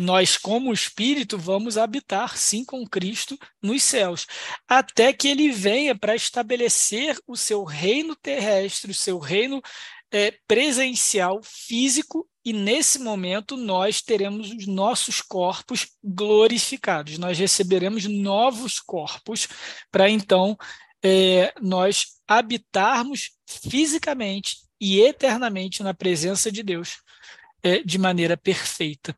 [0.00, 4.26] nós, como espírito, vamos habitar, sim, com Cristo nos céus,
[4.68, 9.62] até que ele venha para estabelecer o seu reino terrestre, o seu reino
[10.10, 17.18] é, presencial, físico, e nesse momento nós teremos os nossos corpos glorificados.
[17.18, 19.48] Nós receberemos novos corpos
[19.90, 20.56] para então
[21.02, 26.98] é, nós habitarmos fisicamente e eternamente na presença de Deus
[27.62, 29.16] é, de maneira perfeita.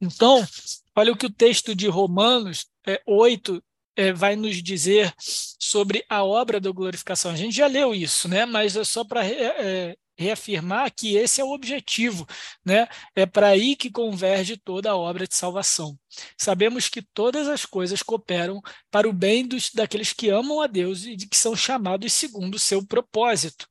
[0.00, 0.46] Então,
[0.94, 3.62] olha o que o texto de Romanos é, 8
[3.96, 7.30] é, vai nos dizer sobre a obra da glorificação.
[7.30, 8.44] A gente já leu isso, né?
[8.44, 12.26] mas é só para é, reafirmar que esse é o objetivo,
[12.64, 12.88] né?
[13.14, 15.98] É para aí que converge toda a obra de salvação.
[16.38, 18.60] Sabemos que todas as coisas cooperam
[18.90, 22.54] para o bem dos, daqueles que amam a Deus e de que são chamados segundo
[22.54, 23.68] o seu propósito.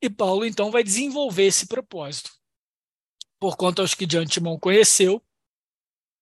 [0.00, 2.30] E Paulo então vai desenvolver esse propósito.
[3.40, 5.22] Por quanto aos que de antemão conheceu,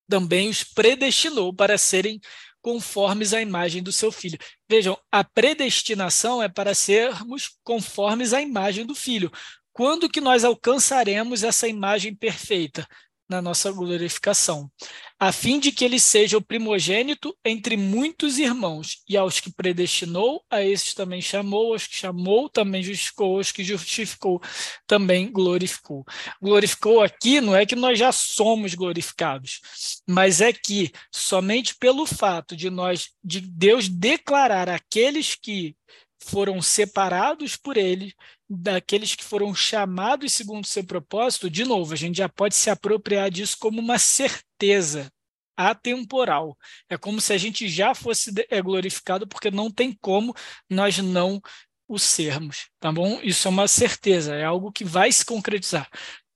[0.09, 2.21] também os predestinou para serem
[2.63, 4.39] conformes à imagem do seu filho.
[4.69, 9.31] Vejam, a predestinação é para sermos conformes à imagem do filho.
[9.73, 12.87] Quando que nós alcançaremos essa imagem perfeita?
[13.29, 14.71] Na nossa glorificação,
[15.19, 20.45] a fim de que ele seja o primogênito entre muitos irmãos, e aos que predestinou,
[20.51, 24.41] a esses também chamou, aos que chamou, também justificou, aos que justificou,
[24.87, 26.05] também glorificou.
[26.41, 29.61] Glorificou aqui não é que nós já somos glorificados,
[30.07, 35.75] mas é que somente pelo fato de nós, de Deus declarar aqueles que
[36.19, 38.13] foram separados por ele,
[38.49, 43.31] daqueles que foram chamados segundo seu propósito, de novo, a gente já pode se apropriar
[43.31, 45.11] disso como uma certeza
[45.57, 46.57] atemporal.
[46.89, 50.35] É como se a gente já fosse é, glorificado, porque não tem como
[50.69, 51.41] nós não
[51.89, 53.21] o sermos, tá bom?
[53.23, 55.89] Isso é uma certeza, é algo que vai se concretizar.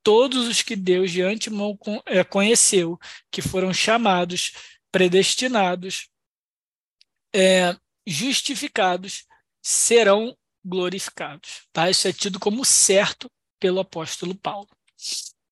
[0.03, 2.99] Todos os que Deus de antemão é, conheceu,
[3.31, 4.53] que foram chamados,
[4.91, 6.09] predestinados,
[7.35, 9.27] é, justificados,
[9.63, 11.63] serão glorificados.
[11.73, 11.91] Tá?
[11.91, 14.69] Isso é tido como certo pelo apóstolo Paulo.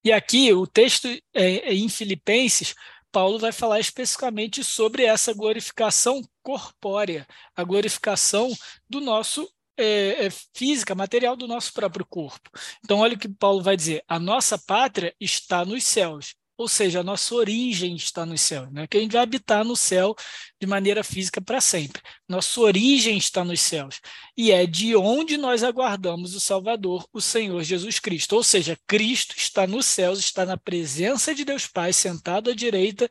[0.05, 2.75] E aqui o texto é, é, em Filipenses,
[3.11, 8.51] Paulo vai falar especificamente sobre essa glorificação corpórea, a glorificação
[8.89, 12.51] do nosso é, é, física, material do nosso próprio corpo.
[12.85, 17.01] Então, olha o que Paulo vai dizer: a nossa pátria está nos céus, ou seja,
[17.01, 18.89] a nossa origem está nos céus, né?
[18.89, 20.17] que a gente vai habitar no céu
[20.61, 22.03] de maneira física para sempre.
[22.29, 24.01] Nossa origem está nos céus,
[24.37, 28.35] e é de onde nós aguardamos o Salvador, o Senhor Jesus Cristo.
[28.35, 33.09] Ou seja, Cristo está nos céus, está na presença de Deus Pai, sentado à direita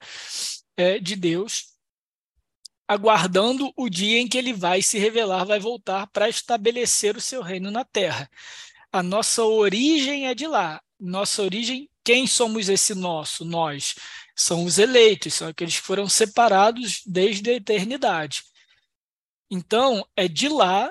[0.76, 1.68] é, de Deus,
[2.86, 7.42] aguardando o dia em que ele vai se revelar, vai voltar para estabelecer o seu
[7.42, 8.30] reino na terra.
[8.92, 10.82] A nossa origem é de lá.
[11.00, 13.44] Nossa origem quem somos esse nosso?
[13.44, 13.96] Nós.
[14.34, 18.44] São os eleitos, são aqueles que foram separados desde a eternidade.
[19.52, 20.90] Então, é de lá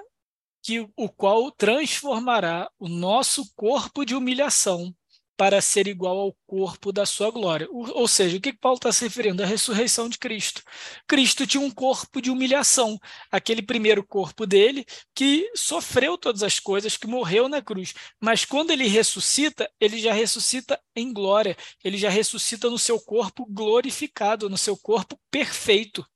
[0.62, 4.94] que o qual transformará o nosso corpo de humilhação
[5.36, 7.68] para ser igual ao corpo da sua glória.
[7.70, 9.42] Ou seja, o que Paulo está se referindo?
[9.42, 10.62] A ressurreição de Cristo.
[11.06, 12.98] Cristo tinha um corpo de humilhação,
[13.30, 14.84] aquele primeiro corpo dele
[15.14, 17.94] que sofreu todas as coisas, que morreu na cruz.
[18.20, 23.46] Mas quando ele ressuscita, ele já ressuscita em glória, ele já ressuscita no seu corpo
[23.46, 26.06] glorificado, no seu corpo perfeito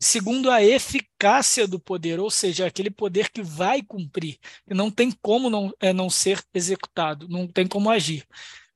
[0.00, 5.10] segundo a eficácia do poder, ou seja, aquele poder que vai cumprir, que não tem
[5.22, 8.26] como não, é, não ser executado, não tem como agir.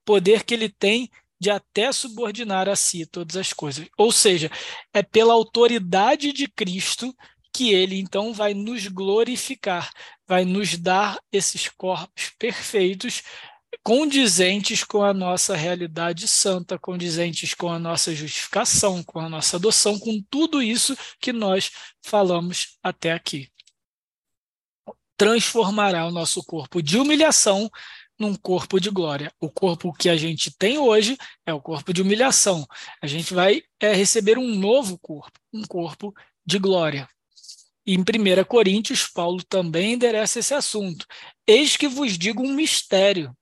[0.04, 3.86] Poder que ele tem de até subordinar a si todas as coisas.
[3.98, 4.50] Ou seja,
[4.92, 7.14] é pela autoridade de Cristo
[7.52, 9.90] que ele então vai nos glorificar,
[10.26, 13.22] vai nos dar esses corpos perfeitos
[13.82, 19.98] condizentes com a nossa realidade santa, condizentes com a nossa justificação, com a nossa adoção,
[19.98, 21.70] com tudo isso que nós
[22.04, 23.50] falamos até aqui.
[25.16, 27.70] Transformará o nosso corpo de humilhação
[28.18, 29.32] num corpo de glória.
[29.40, 32.66] O corpo que a gente tem hoje é o corpo de humilhação.
[33.02, 36.14] A gente vai é, receber um novo corpo, um corpo
[36.44, 37.08] de glória.
[37.86, 41.06] E em 1 Coríntios, Paulo também endereça esse assunto.
[41.46, 43.34] Eis que vos digo um mistério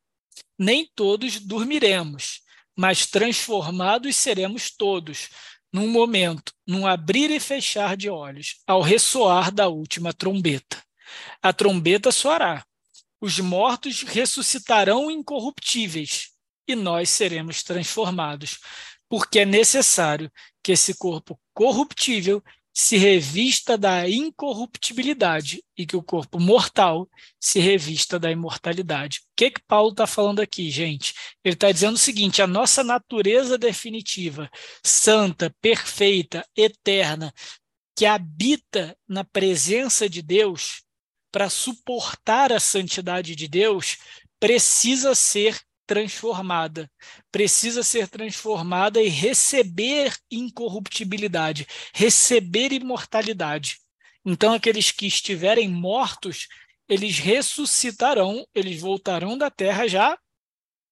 [0.59, 2.41] nem todos dormiremos,
[2.77, 5.29] mas transformados seremos todos,
[5.73, 10.83] num momento, num abrir e fechar de olhos, ao ressoar da última trombeta.
[11.43, 12.65] A trombeta soará,
[13.21, 16.31] os mortos ressuscitarão incorruptíveis
[16.69, 18.59] e nós seremos transformados,
[19.09, 20.31] porque é necessário
[20.63, 22.43] que esse corpo corruptível
[22.77, 27.09] se revista da incorruptibilidade e que o corpo mortal
[27.39, 29.21] se revista da imortalidade.
[29.21, 31.15] O que, que Paulo está falando aqui, gente?
[31.45, 34.51] Ele está dizendo o seguinte: a nossa natureza definitiva,
[34.83, 37.33] santa, perfeita, eterna,
[37.97, 40.83] que habita na presença de Deus,
[41.31, 43.99] para suportar a santidade de Deus,
[44.41, 46.91] precisa ser transformada.
[47.31, 53.79] Precisa ser transformada e receber incorruptibilidade, receber imortalidade.
[54.25, 56.49] Então, aqueles que estiverem mortos,
[56.89, 60.19] eles ressuscitarão, eles voltarão da terra já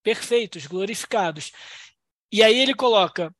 [0.03, 1.53] perfeitos, glorificados.
[2.30, 3.34] E aí ele coloca.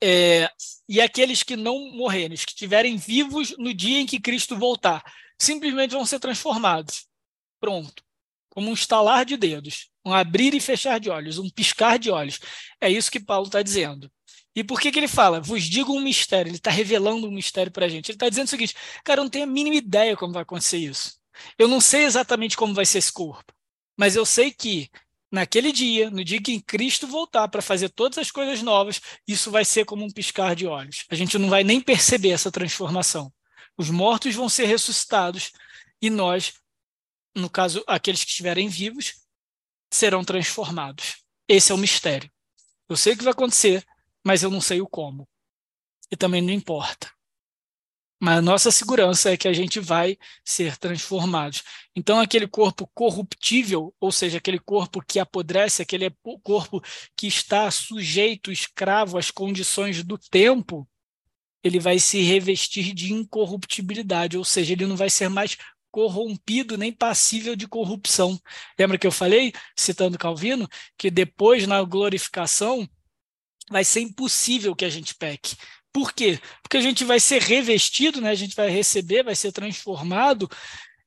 [0.00, 0.48] É,
[0.88, 5.02] e aqueles que não morrerem, que estiverem vivos no dia em que Cristo voltar,
[5.38, 7.06] simplesmente vão ser transformados.
[7.60, 8.02] Pronto.
[8.48, 12.40] Como um estalar de dedos um abrir e fechar de olhos, um piscar de olhos.
[12.80, 14.10] É isso que Paulo está dizendo.
[14.54, 15.40] E por que, que ele fala?
[15.40, 16.50] Vos digo um mistério.
[16.50, 18.10] Ele está revelando um mistério para a gente.
[18.10, 20.78] Ele está dizendo o seguinte: cara, eu não tenho a mínima ideia como vai acontecer
[20.78, 21.18] isso.
[21.56, 23.52] Eu não sei exatamente como vai ser esse corpo.
[23.96, 24.90] Mas eu sei que
[25.30, 29.64] naquele dia, no dia que Cristo voltar para fazer todas as coisas novas, isso vai
[29.64, 31.04] ser como um piscar de olhos.
[31.10, 33.32] A gente não vai nem perceber essa transformação.
[33.76, 35.52] Os mortos vão ser ressuscitados
[36.00, 36.54] e nós,
[37.34, 39.14] no caso, aqueles que estiverem vivos,
[39.90, 41.22] serão transformados.
[41.48, 42.30] Esse é o mistério.
[42.88, 43.84] Eu sei o que vai acontecer,
[44.24, 45.28] mas eu não sei o como.
[46.10, 47.10] E também não importa.
[48.20, 51.62] Mas a nossa segurança é que a gente vai ser transformados.
[51.94, 56.10] Então, aquele corpo corruptível, ou seja, aquele corpo que apodrece, aquele
[56.42, 56.82] corpo
[57.16, 60.88] que está sujeito, escravo às condições do tempo,
[61.62, 65.56] ele vai se revestir de incorruptibilidade, ou seja, ele não vai ser mais
[65.98, 68.40] corrompido nem passível de corrupção.
[68.78, 72.88] Lembra que eu falei, citando Calvino, que depois na glorificação
[73.68, 75.56] vai ser impossível que a gente peque.
[75.92, 76.38] Por quê?
[76.62, 78.30] Porque a gente vai ser revestido, né?
[78.30, 80.48] a gente vai receber, vai ser transformado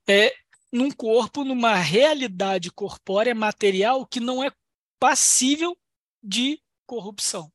[0.06, 0.36] é,
[0.70, 4.52] num corpo, numa realidade corpórea, material, que não é
[5.00, 5.74] passível
[6.22, 7.50] de corrupção.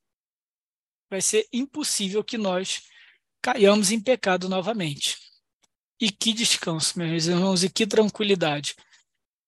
[1.10, 2.80] Vai ser impossível que nós
[3.42, 5.25] caiamos em pecado novamente.
[6.00, 8.74] E que descanso, meus irmãos, e que tranquilidade.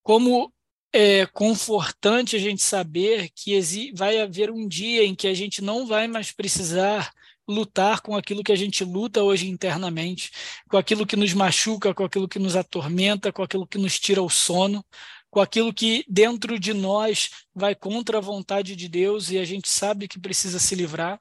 [0.03, 0.53] Como
[0.93, 5.87] é confortante a gente saber que vai haver um dia em que a gente não
[5.87, 7.13] vai mais precisar
[7.47, 10.31] lutar com aquilo que a gente luta hoje internamente,
[10.69, 14.23] com aquilo que nos machuca, com aquilo que nos atormenta, com aquilo que nos tira
[14.23, 14.85] o sono,
[15.31, 19.69] com aquilo que dentro de nós vai contra a vontade de Deus e a gente
[19.69, 21.21] sabe que precisa se livrar.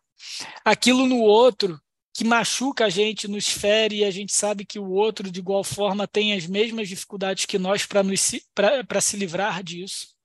[0.66, 1.80] Aquilo no outro
[2.18, 5.64] que machuca a gente, nos fere, e a gente sabe que o outro, de igual
[5.64, 10.16] forma, tem as mesmas dificuldades que nós para se livrar disso.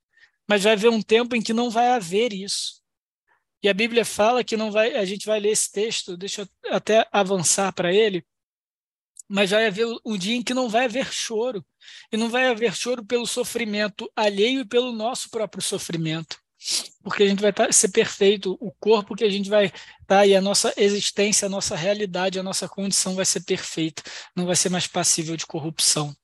[0.49, 2.81] Mas vai haver um tempo em que não vai haver isso.
[3.63, 6.75] E a Bíblia fala que não vai, a gente vai ler esse texto, deixa eu
[6.75, 8.25] até avançar para ele,
[9.29, 11.63] mas vai haver um dia em que não vai haver choro.
[12.11, 16.42] E não vai haver choro pelo sofrimento alheio e pelo nosso próprio sofrimento.
[17.03, 20.27] Porque a gente vai tá, ser perfeito, o corpo que a gente vai estar tá,
[20.27, 24.03] e a nossa existência, a nossa realidade, a nossa condição vai ser perfeita,
[24.37, 26.15] não vai ser mais passível de corrupção.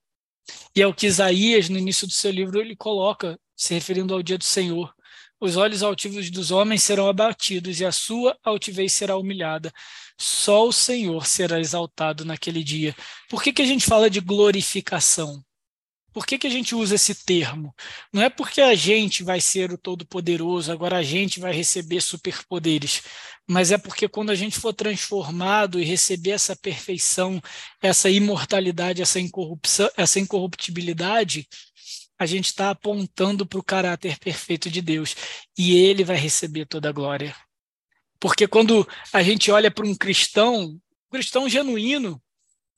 [0.75, 4.23] E é o que Isaías, no início do seu livro, ele coloca, se referindo ao
[4.23, 4.95] dia do Senhor.
[5.41, 9.73] Os olhos altivos dos homens serão abatidos e a sua altivez será humilhada.
[10.19, 12.95] Só o Senhor será exaltado naquele dia.
[13.29, 15.45] Por que, que a gente fala de glorificação?
[16.13, 17.75] Por que, que a gente usa esse termo?
[18.13, 23.03] Não é porque a gente vai ser o Todo-Poderoso, agora a gente vai receber superpoderes,
[23.47, 27.41] mas é porque quando a gente for transformado e receber essa perfeição,
[27.81, 31.47] essa imortalidade, essa incorrupção, essa incorruptibilidade,
[32.19, 35.15] a gente está apontando para o caráter perfeito de Deus
[35.57, 37.35] e ele vai receber toda a glória.
[38.19, 40.81] Porque quando a gente olha para um cristão, um
[41.11, 42.21] cristão genuíno,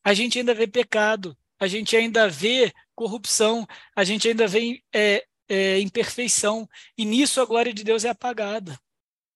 [0.04, 5.24] a gente ainda vê pecado, a gente ainda vê corrupção, a gente ainda vê é,
[5.48, 8.78] é, imperfeição, e nisso a glória de Deus é apagada.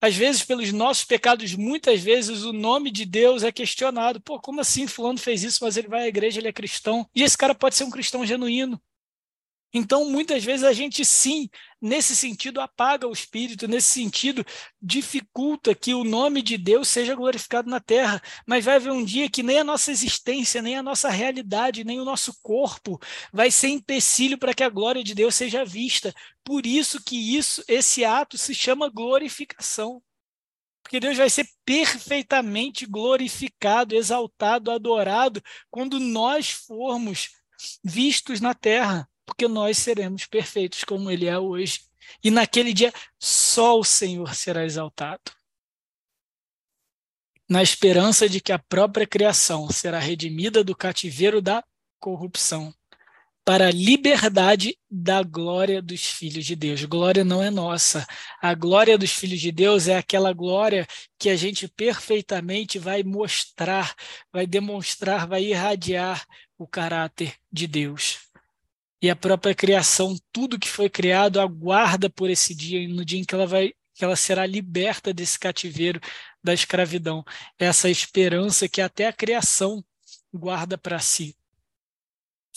[0.02, 4.20] Às vezes, pelos nossos pecados, muitas vezes o nome de Deus é questionado.
[4.20, 7.08] Pô, como assim fulano fez isso, mas ele vai à igreja, ele é cristão?
[7.14, 8.78] E esse cara pode ser um cristão genuíno.
[9.76, 11.50] Então, muitas vezes a gente sim,
[11.82, 14.44] nesse sentido, apaga o espírito, nesse sentido,
[14.80, 18.22] dificulta que o nome de Deus seja glorificado na terra.
[18.46, 22.00] Mas vai haver um dia que nem a nossa existência, nem a nossa realidade, nem
[22.00, 23.00] o nosso corpo
[23.32, 26.14] vai ser empecilho para que a glória de Deus seja vista.
[26.44, 30.00] Por isso que isso, esse ato se chama glorificação.
[30.84, 37.30] Porque Deus vai ser perfeitamente glorificado, exaltado, adorado quando nós formos
[37.82, 41.80] vistos na terra porque nós seremos perfeitos como ele é hoje.
[42.22, 45.32] E naquele dia só o Senhor será exaltado.
[47.48, 51.62] Na esperança de que a própria criação será redimida do cativeiro da
[51.98, 52.74] corrupção
[53.44, 56.82] para a liberdade da glória dos filhos de Deus.
[56.84, 58.06] Glória não é nossa.
[58.40, 60.86] A glória dos filhos de Deus é aquela glória
[61.18, 63.94] que a gente perfeitamente vai mostrar,
[64.32, 68.23] vai demonstrar, vai irradiar o caráter de Deus
[69.04, 73.24] e a própria criação, tudo que foi criado, aguarda por esse dia, no dia em
[73.24, 76.00] que ela vai que ela será liberta desse cativeiro
[76.42, 77.22] da escravidão.
[77.58, 79.84] Essa esperança que até a criação
[80.32, 81.36] guarda para si.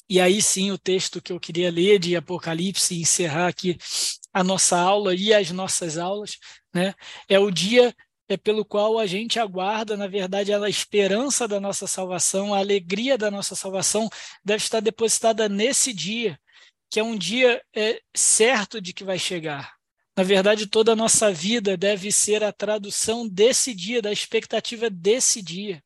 [0.10, 3.78] E aí sim, o texto que eu queria ler de Apocalipse e encerrar aqui
[4.32, 6.38] a nossa aula e as nossas aulas,
[6.74, 6.96] né?
[7.28, 7.94] É o dia
[8.30, 13.18] é pelo qual a gente aguarda, na verdade, a esperança da nossa salvação, a alegria
[13.18, 14.10] da nossa salvação
[14.44, 16.40] deve estar depositada nesse dia,
[16.90, 19.76] que é um dia é, certo de que vai chegar.
[20.16, 25.42] Na verdade, toda a nossa vida deve ser a tradução desse dia, da expectativa desse
[25.42, 25.82] dia.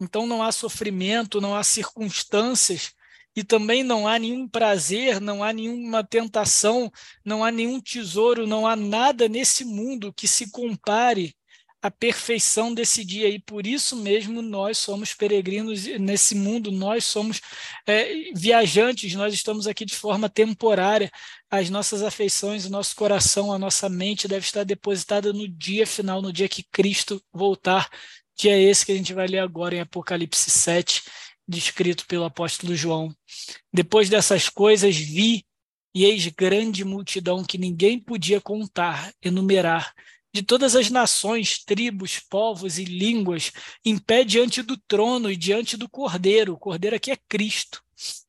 [0.00, 2.94] Então não há sofrimento, não há circunstâncias
[3.38, 6.90] e também não há nenhum prazer, não há nenhuma tentação,
[7.24, 11.32] não há nenhum tesouro, não há nada nesse mundo que se compare
[11.80, 13.28] à perfeição desse dia.
[13.28, 17.40] E por isso mesmo nós somos peregrinos nesse mundo, nós somos
[17.86, 21.08] é, viajantes, nós estamos aqui de forma temporária.
[21.48, 26.20] As nossas afeições, o nosso coração, a nossa mente deve estar depositada no dia final,
[26.20, 27.88] no dia que Cristo voltar,
[28.34, 32.76] que é esse que a gente vai ler agora em Apocalipse 7 descrito pelo apóstolo
[32.76, 33.14] João.
[33.72, 35.44] Depois dessas coisas vi
[35.94, 39.94] e eis grande multidão que ninguém podia contar, enumerar,
[40.32, 43.50] de todas as nações, tribos, povos e línguas,
[43.84, 46.52] em pé diante do trono e diante do Cordeiro.
[46.52, 47.82] O Cordeiro aqui é Cristo.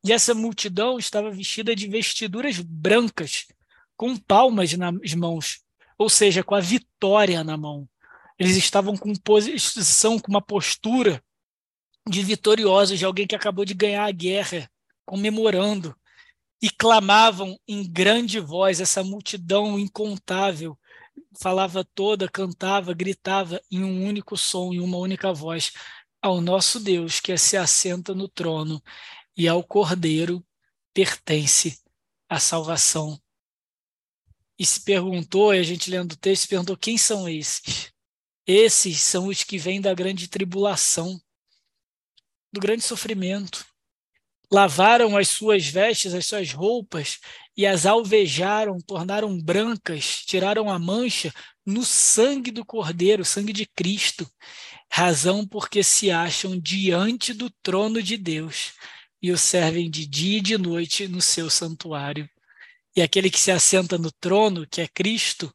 [0.04, 3.46] E essa multidão estava vestida de vestiduras brancas,
[3.96, 5.60] com palmas nas mãos,
[5.98, 7.88] ou seja, com a vitória na mão.
[8.40, 11.22] Eles estavam com posição, com uma postura
[12.10, 14.70] de vitoriosos, de alguém que acabou de ganhar a guerra,
[15.06, 15.96] comemorando,
[16.62, 20.78] e clamavam em grande voz, essa multidão incontável
[21.40, 25.72] falava toda, cantava, gritava em um único som, em uma única voz:
[26.22, 28.82] ao nosso Deus que se assenta no trono
[29.36, 30.46] e ao Cordeiro
[30.94, 31.80] pertence
[32.28, 33.20] a salvação.
[34.58, 37.94] E se perguntou, e a gente lendo o texto, perguntou quem são esses?
[38.46, 41.22] Esses são os que vêm da grande tribulação,
[42.52, 43.66] do grande sofrimento.
[44.52, 47.20] Lavaram as suas vestes, as suas roupas,
[47.56, 51.32] e as alvejaram, tornaram brancas, tiraram a mancha
[51.66, 54.30] no sangue do Cordeiro, sangue de Cristo.
[54.92, 58.74] Razão porque se acham diante do trono de Deus
[59.22, 62.28] e o servem de dia e de noite no seu santuário.
[62.96, 65.54] E aquele que se assenta no trono, que é Cristo,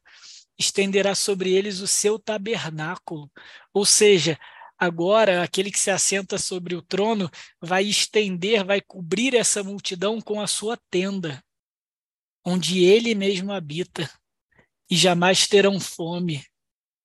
[0.57, 3.29] estenderá sobre eles o seu tabernáculo.
[3.73, 4.39] Ou seja,
[4.77, 7.29] agora aquele que se assenta sobre o trono
[7.61, 11.43] vai estender, vai cobrir essa multidão com a sua tenda,
[12.43, 14.09] onde ele mesmo habita.
[14.89, 16.45] E jamais terão fome,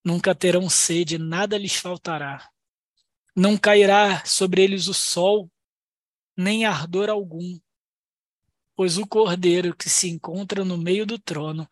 [0.05, 2.49] nunca terão sede, nada lhes faltará.
[3.35, 5.51] Não cairá sobre eles o sol,
[6.37, 7.59] nem ardor algum,
[8.77, 11.69] pois o cordeiro que se encontra no meio do trono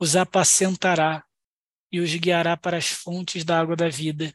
[0.00, 1.24] os apacentará
[1.92, 4.34] e os guiará para as fontes da água da vida,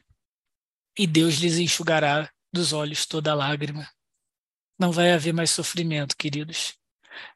[0.98, 3.88] e Deus lhes enxugará dos olhos toda lágrima.
[4.78, 6.76] Não vai haver mais sofrimento, queridos.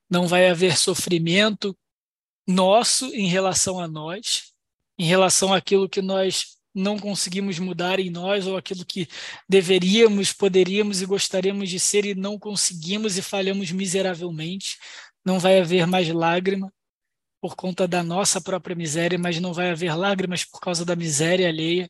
[0.09, 1.77] Não vai haver sofrimento
[2.47, 4.53] nosso em relação a nós,
[4.97, 9.07] em relação àquilo que nós não conseguimos mudar em nós ou aquilo que
[9.47, 14.77] deveríamos, poderíamos e gostaríamos de ser e não conseguimos e falhamos miseravelmente.
[15.25, 16.71] Não vai haver mais lágrima,
[17.41, 21.47] por conta da nossa própria miséria, mas não vai haver lágrimas por causa da miséria
[21.47, 21.89] alheia,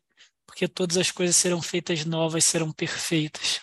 [0.49, 3.61] porque todas as coisas serão feitas novas, serão perfeitas.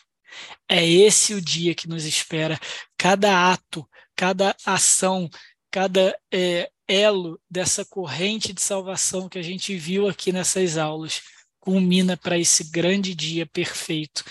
[0.68, 2.59] É esse o dia que nos espera.
[2.97, 5.28] Cada ato, cada ação,
[5.68, 11.22] cada é, elo dessa corrente de salvação que a gente viu aqui nessas aulas
[11.59, 14.22] culmina para esse grande dia perfeito.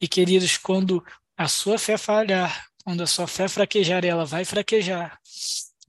[0.00, 1.04] E queridos, quando
[1.36, 5.20] a sua fé falhar, quando a sua fé fraquejar, ela vai fraquejar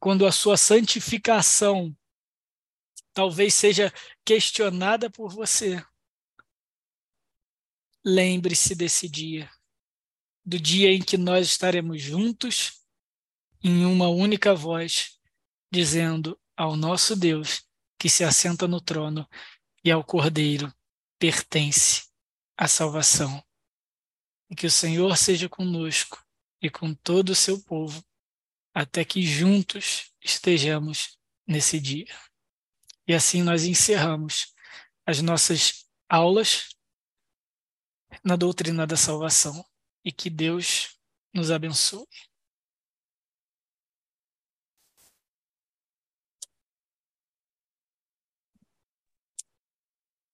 [0.01, 1.95] quando a sua santificação
[3.13, 3.93] talvez seja
[4.26, 5.82] questionada por você,
[8.04, 9.50] lembre-se desse dia,
[10.45, 12.82] do dia em que nós estaremos juntos
[13.64, 15.20] em uma única voz,
[15.72, 17.64] dizendo ao nosso Deus
[17.97, 19.28] que se assenta no trono
[19.84, 20.74] e ao Cordeiro
[21.18, 22.08] pertence
[22.58, 23.43] a salvação.
[24.50, 26.26] E que o Senhor seja conosco
[26.62, 28.04] e com todo o seu povo
[28.74, 32.16] até que juntos estejamos nesse dia.
[33.08, 34.54] E assim nós encerramos
[35.06, 36.70] as nossas aulas
[38.24, 39.63] na doutrina da salvação
[40.03, 40.97] e que Deus
[41.34, 42.05] nos abençoe.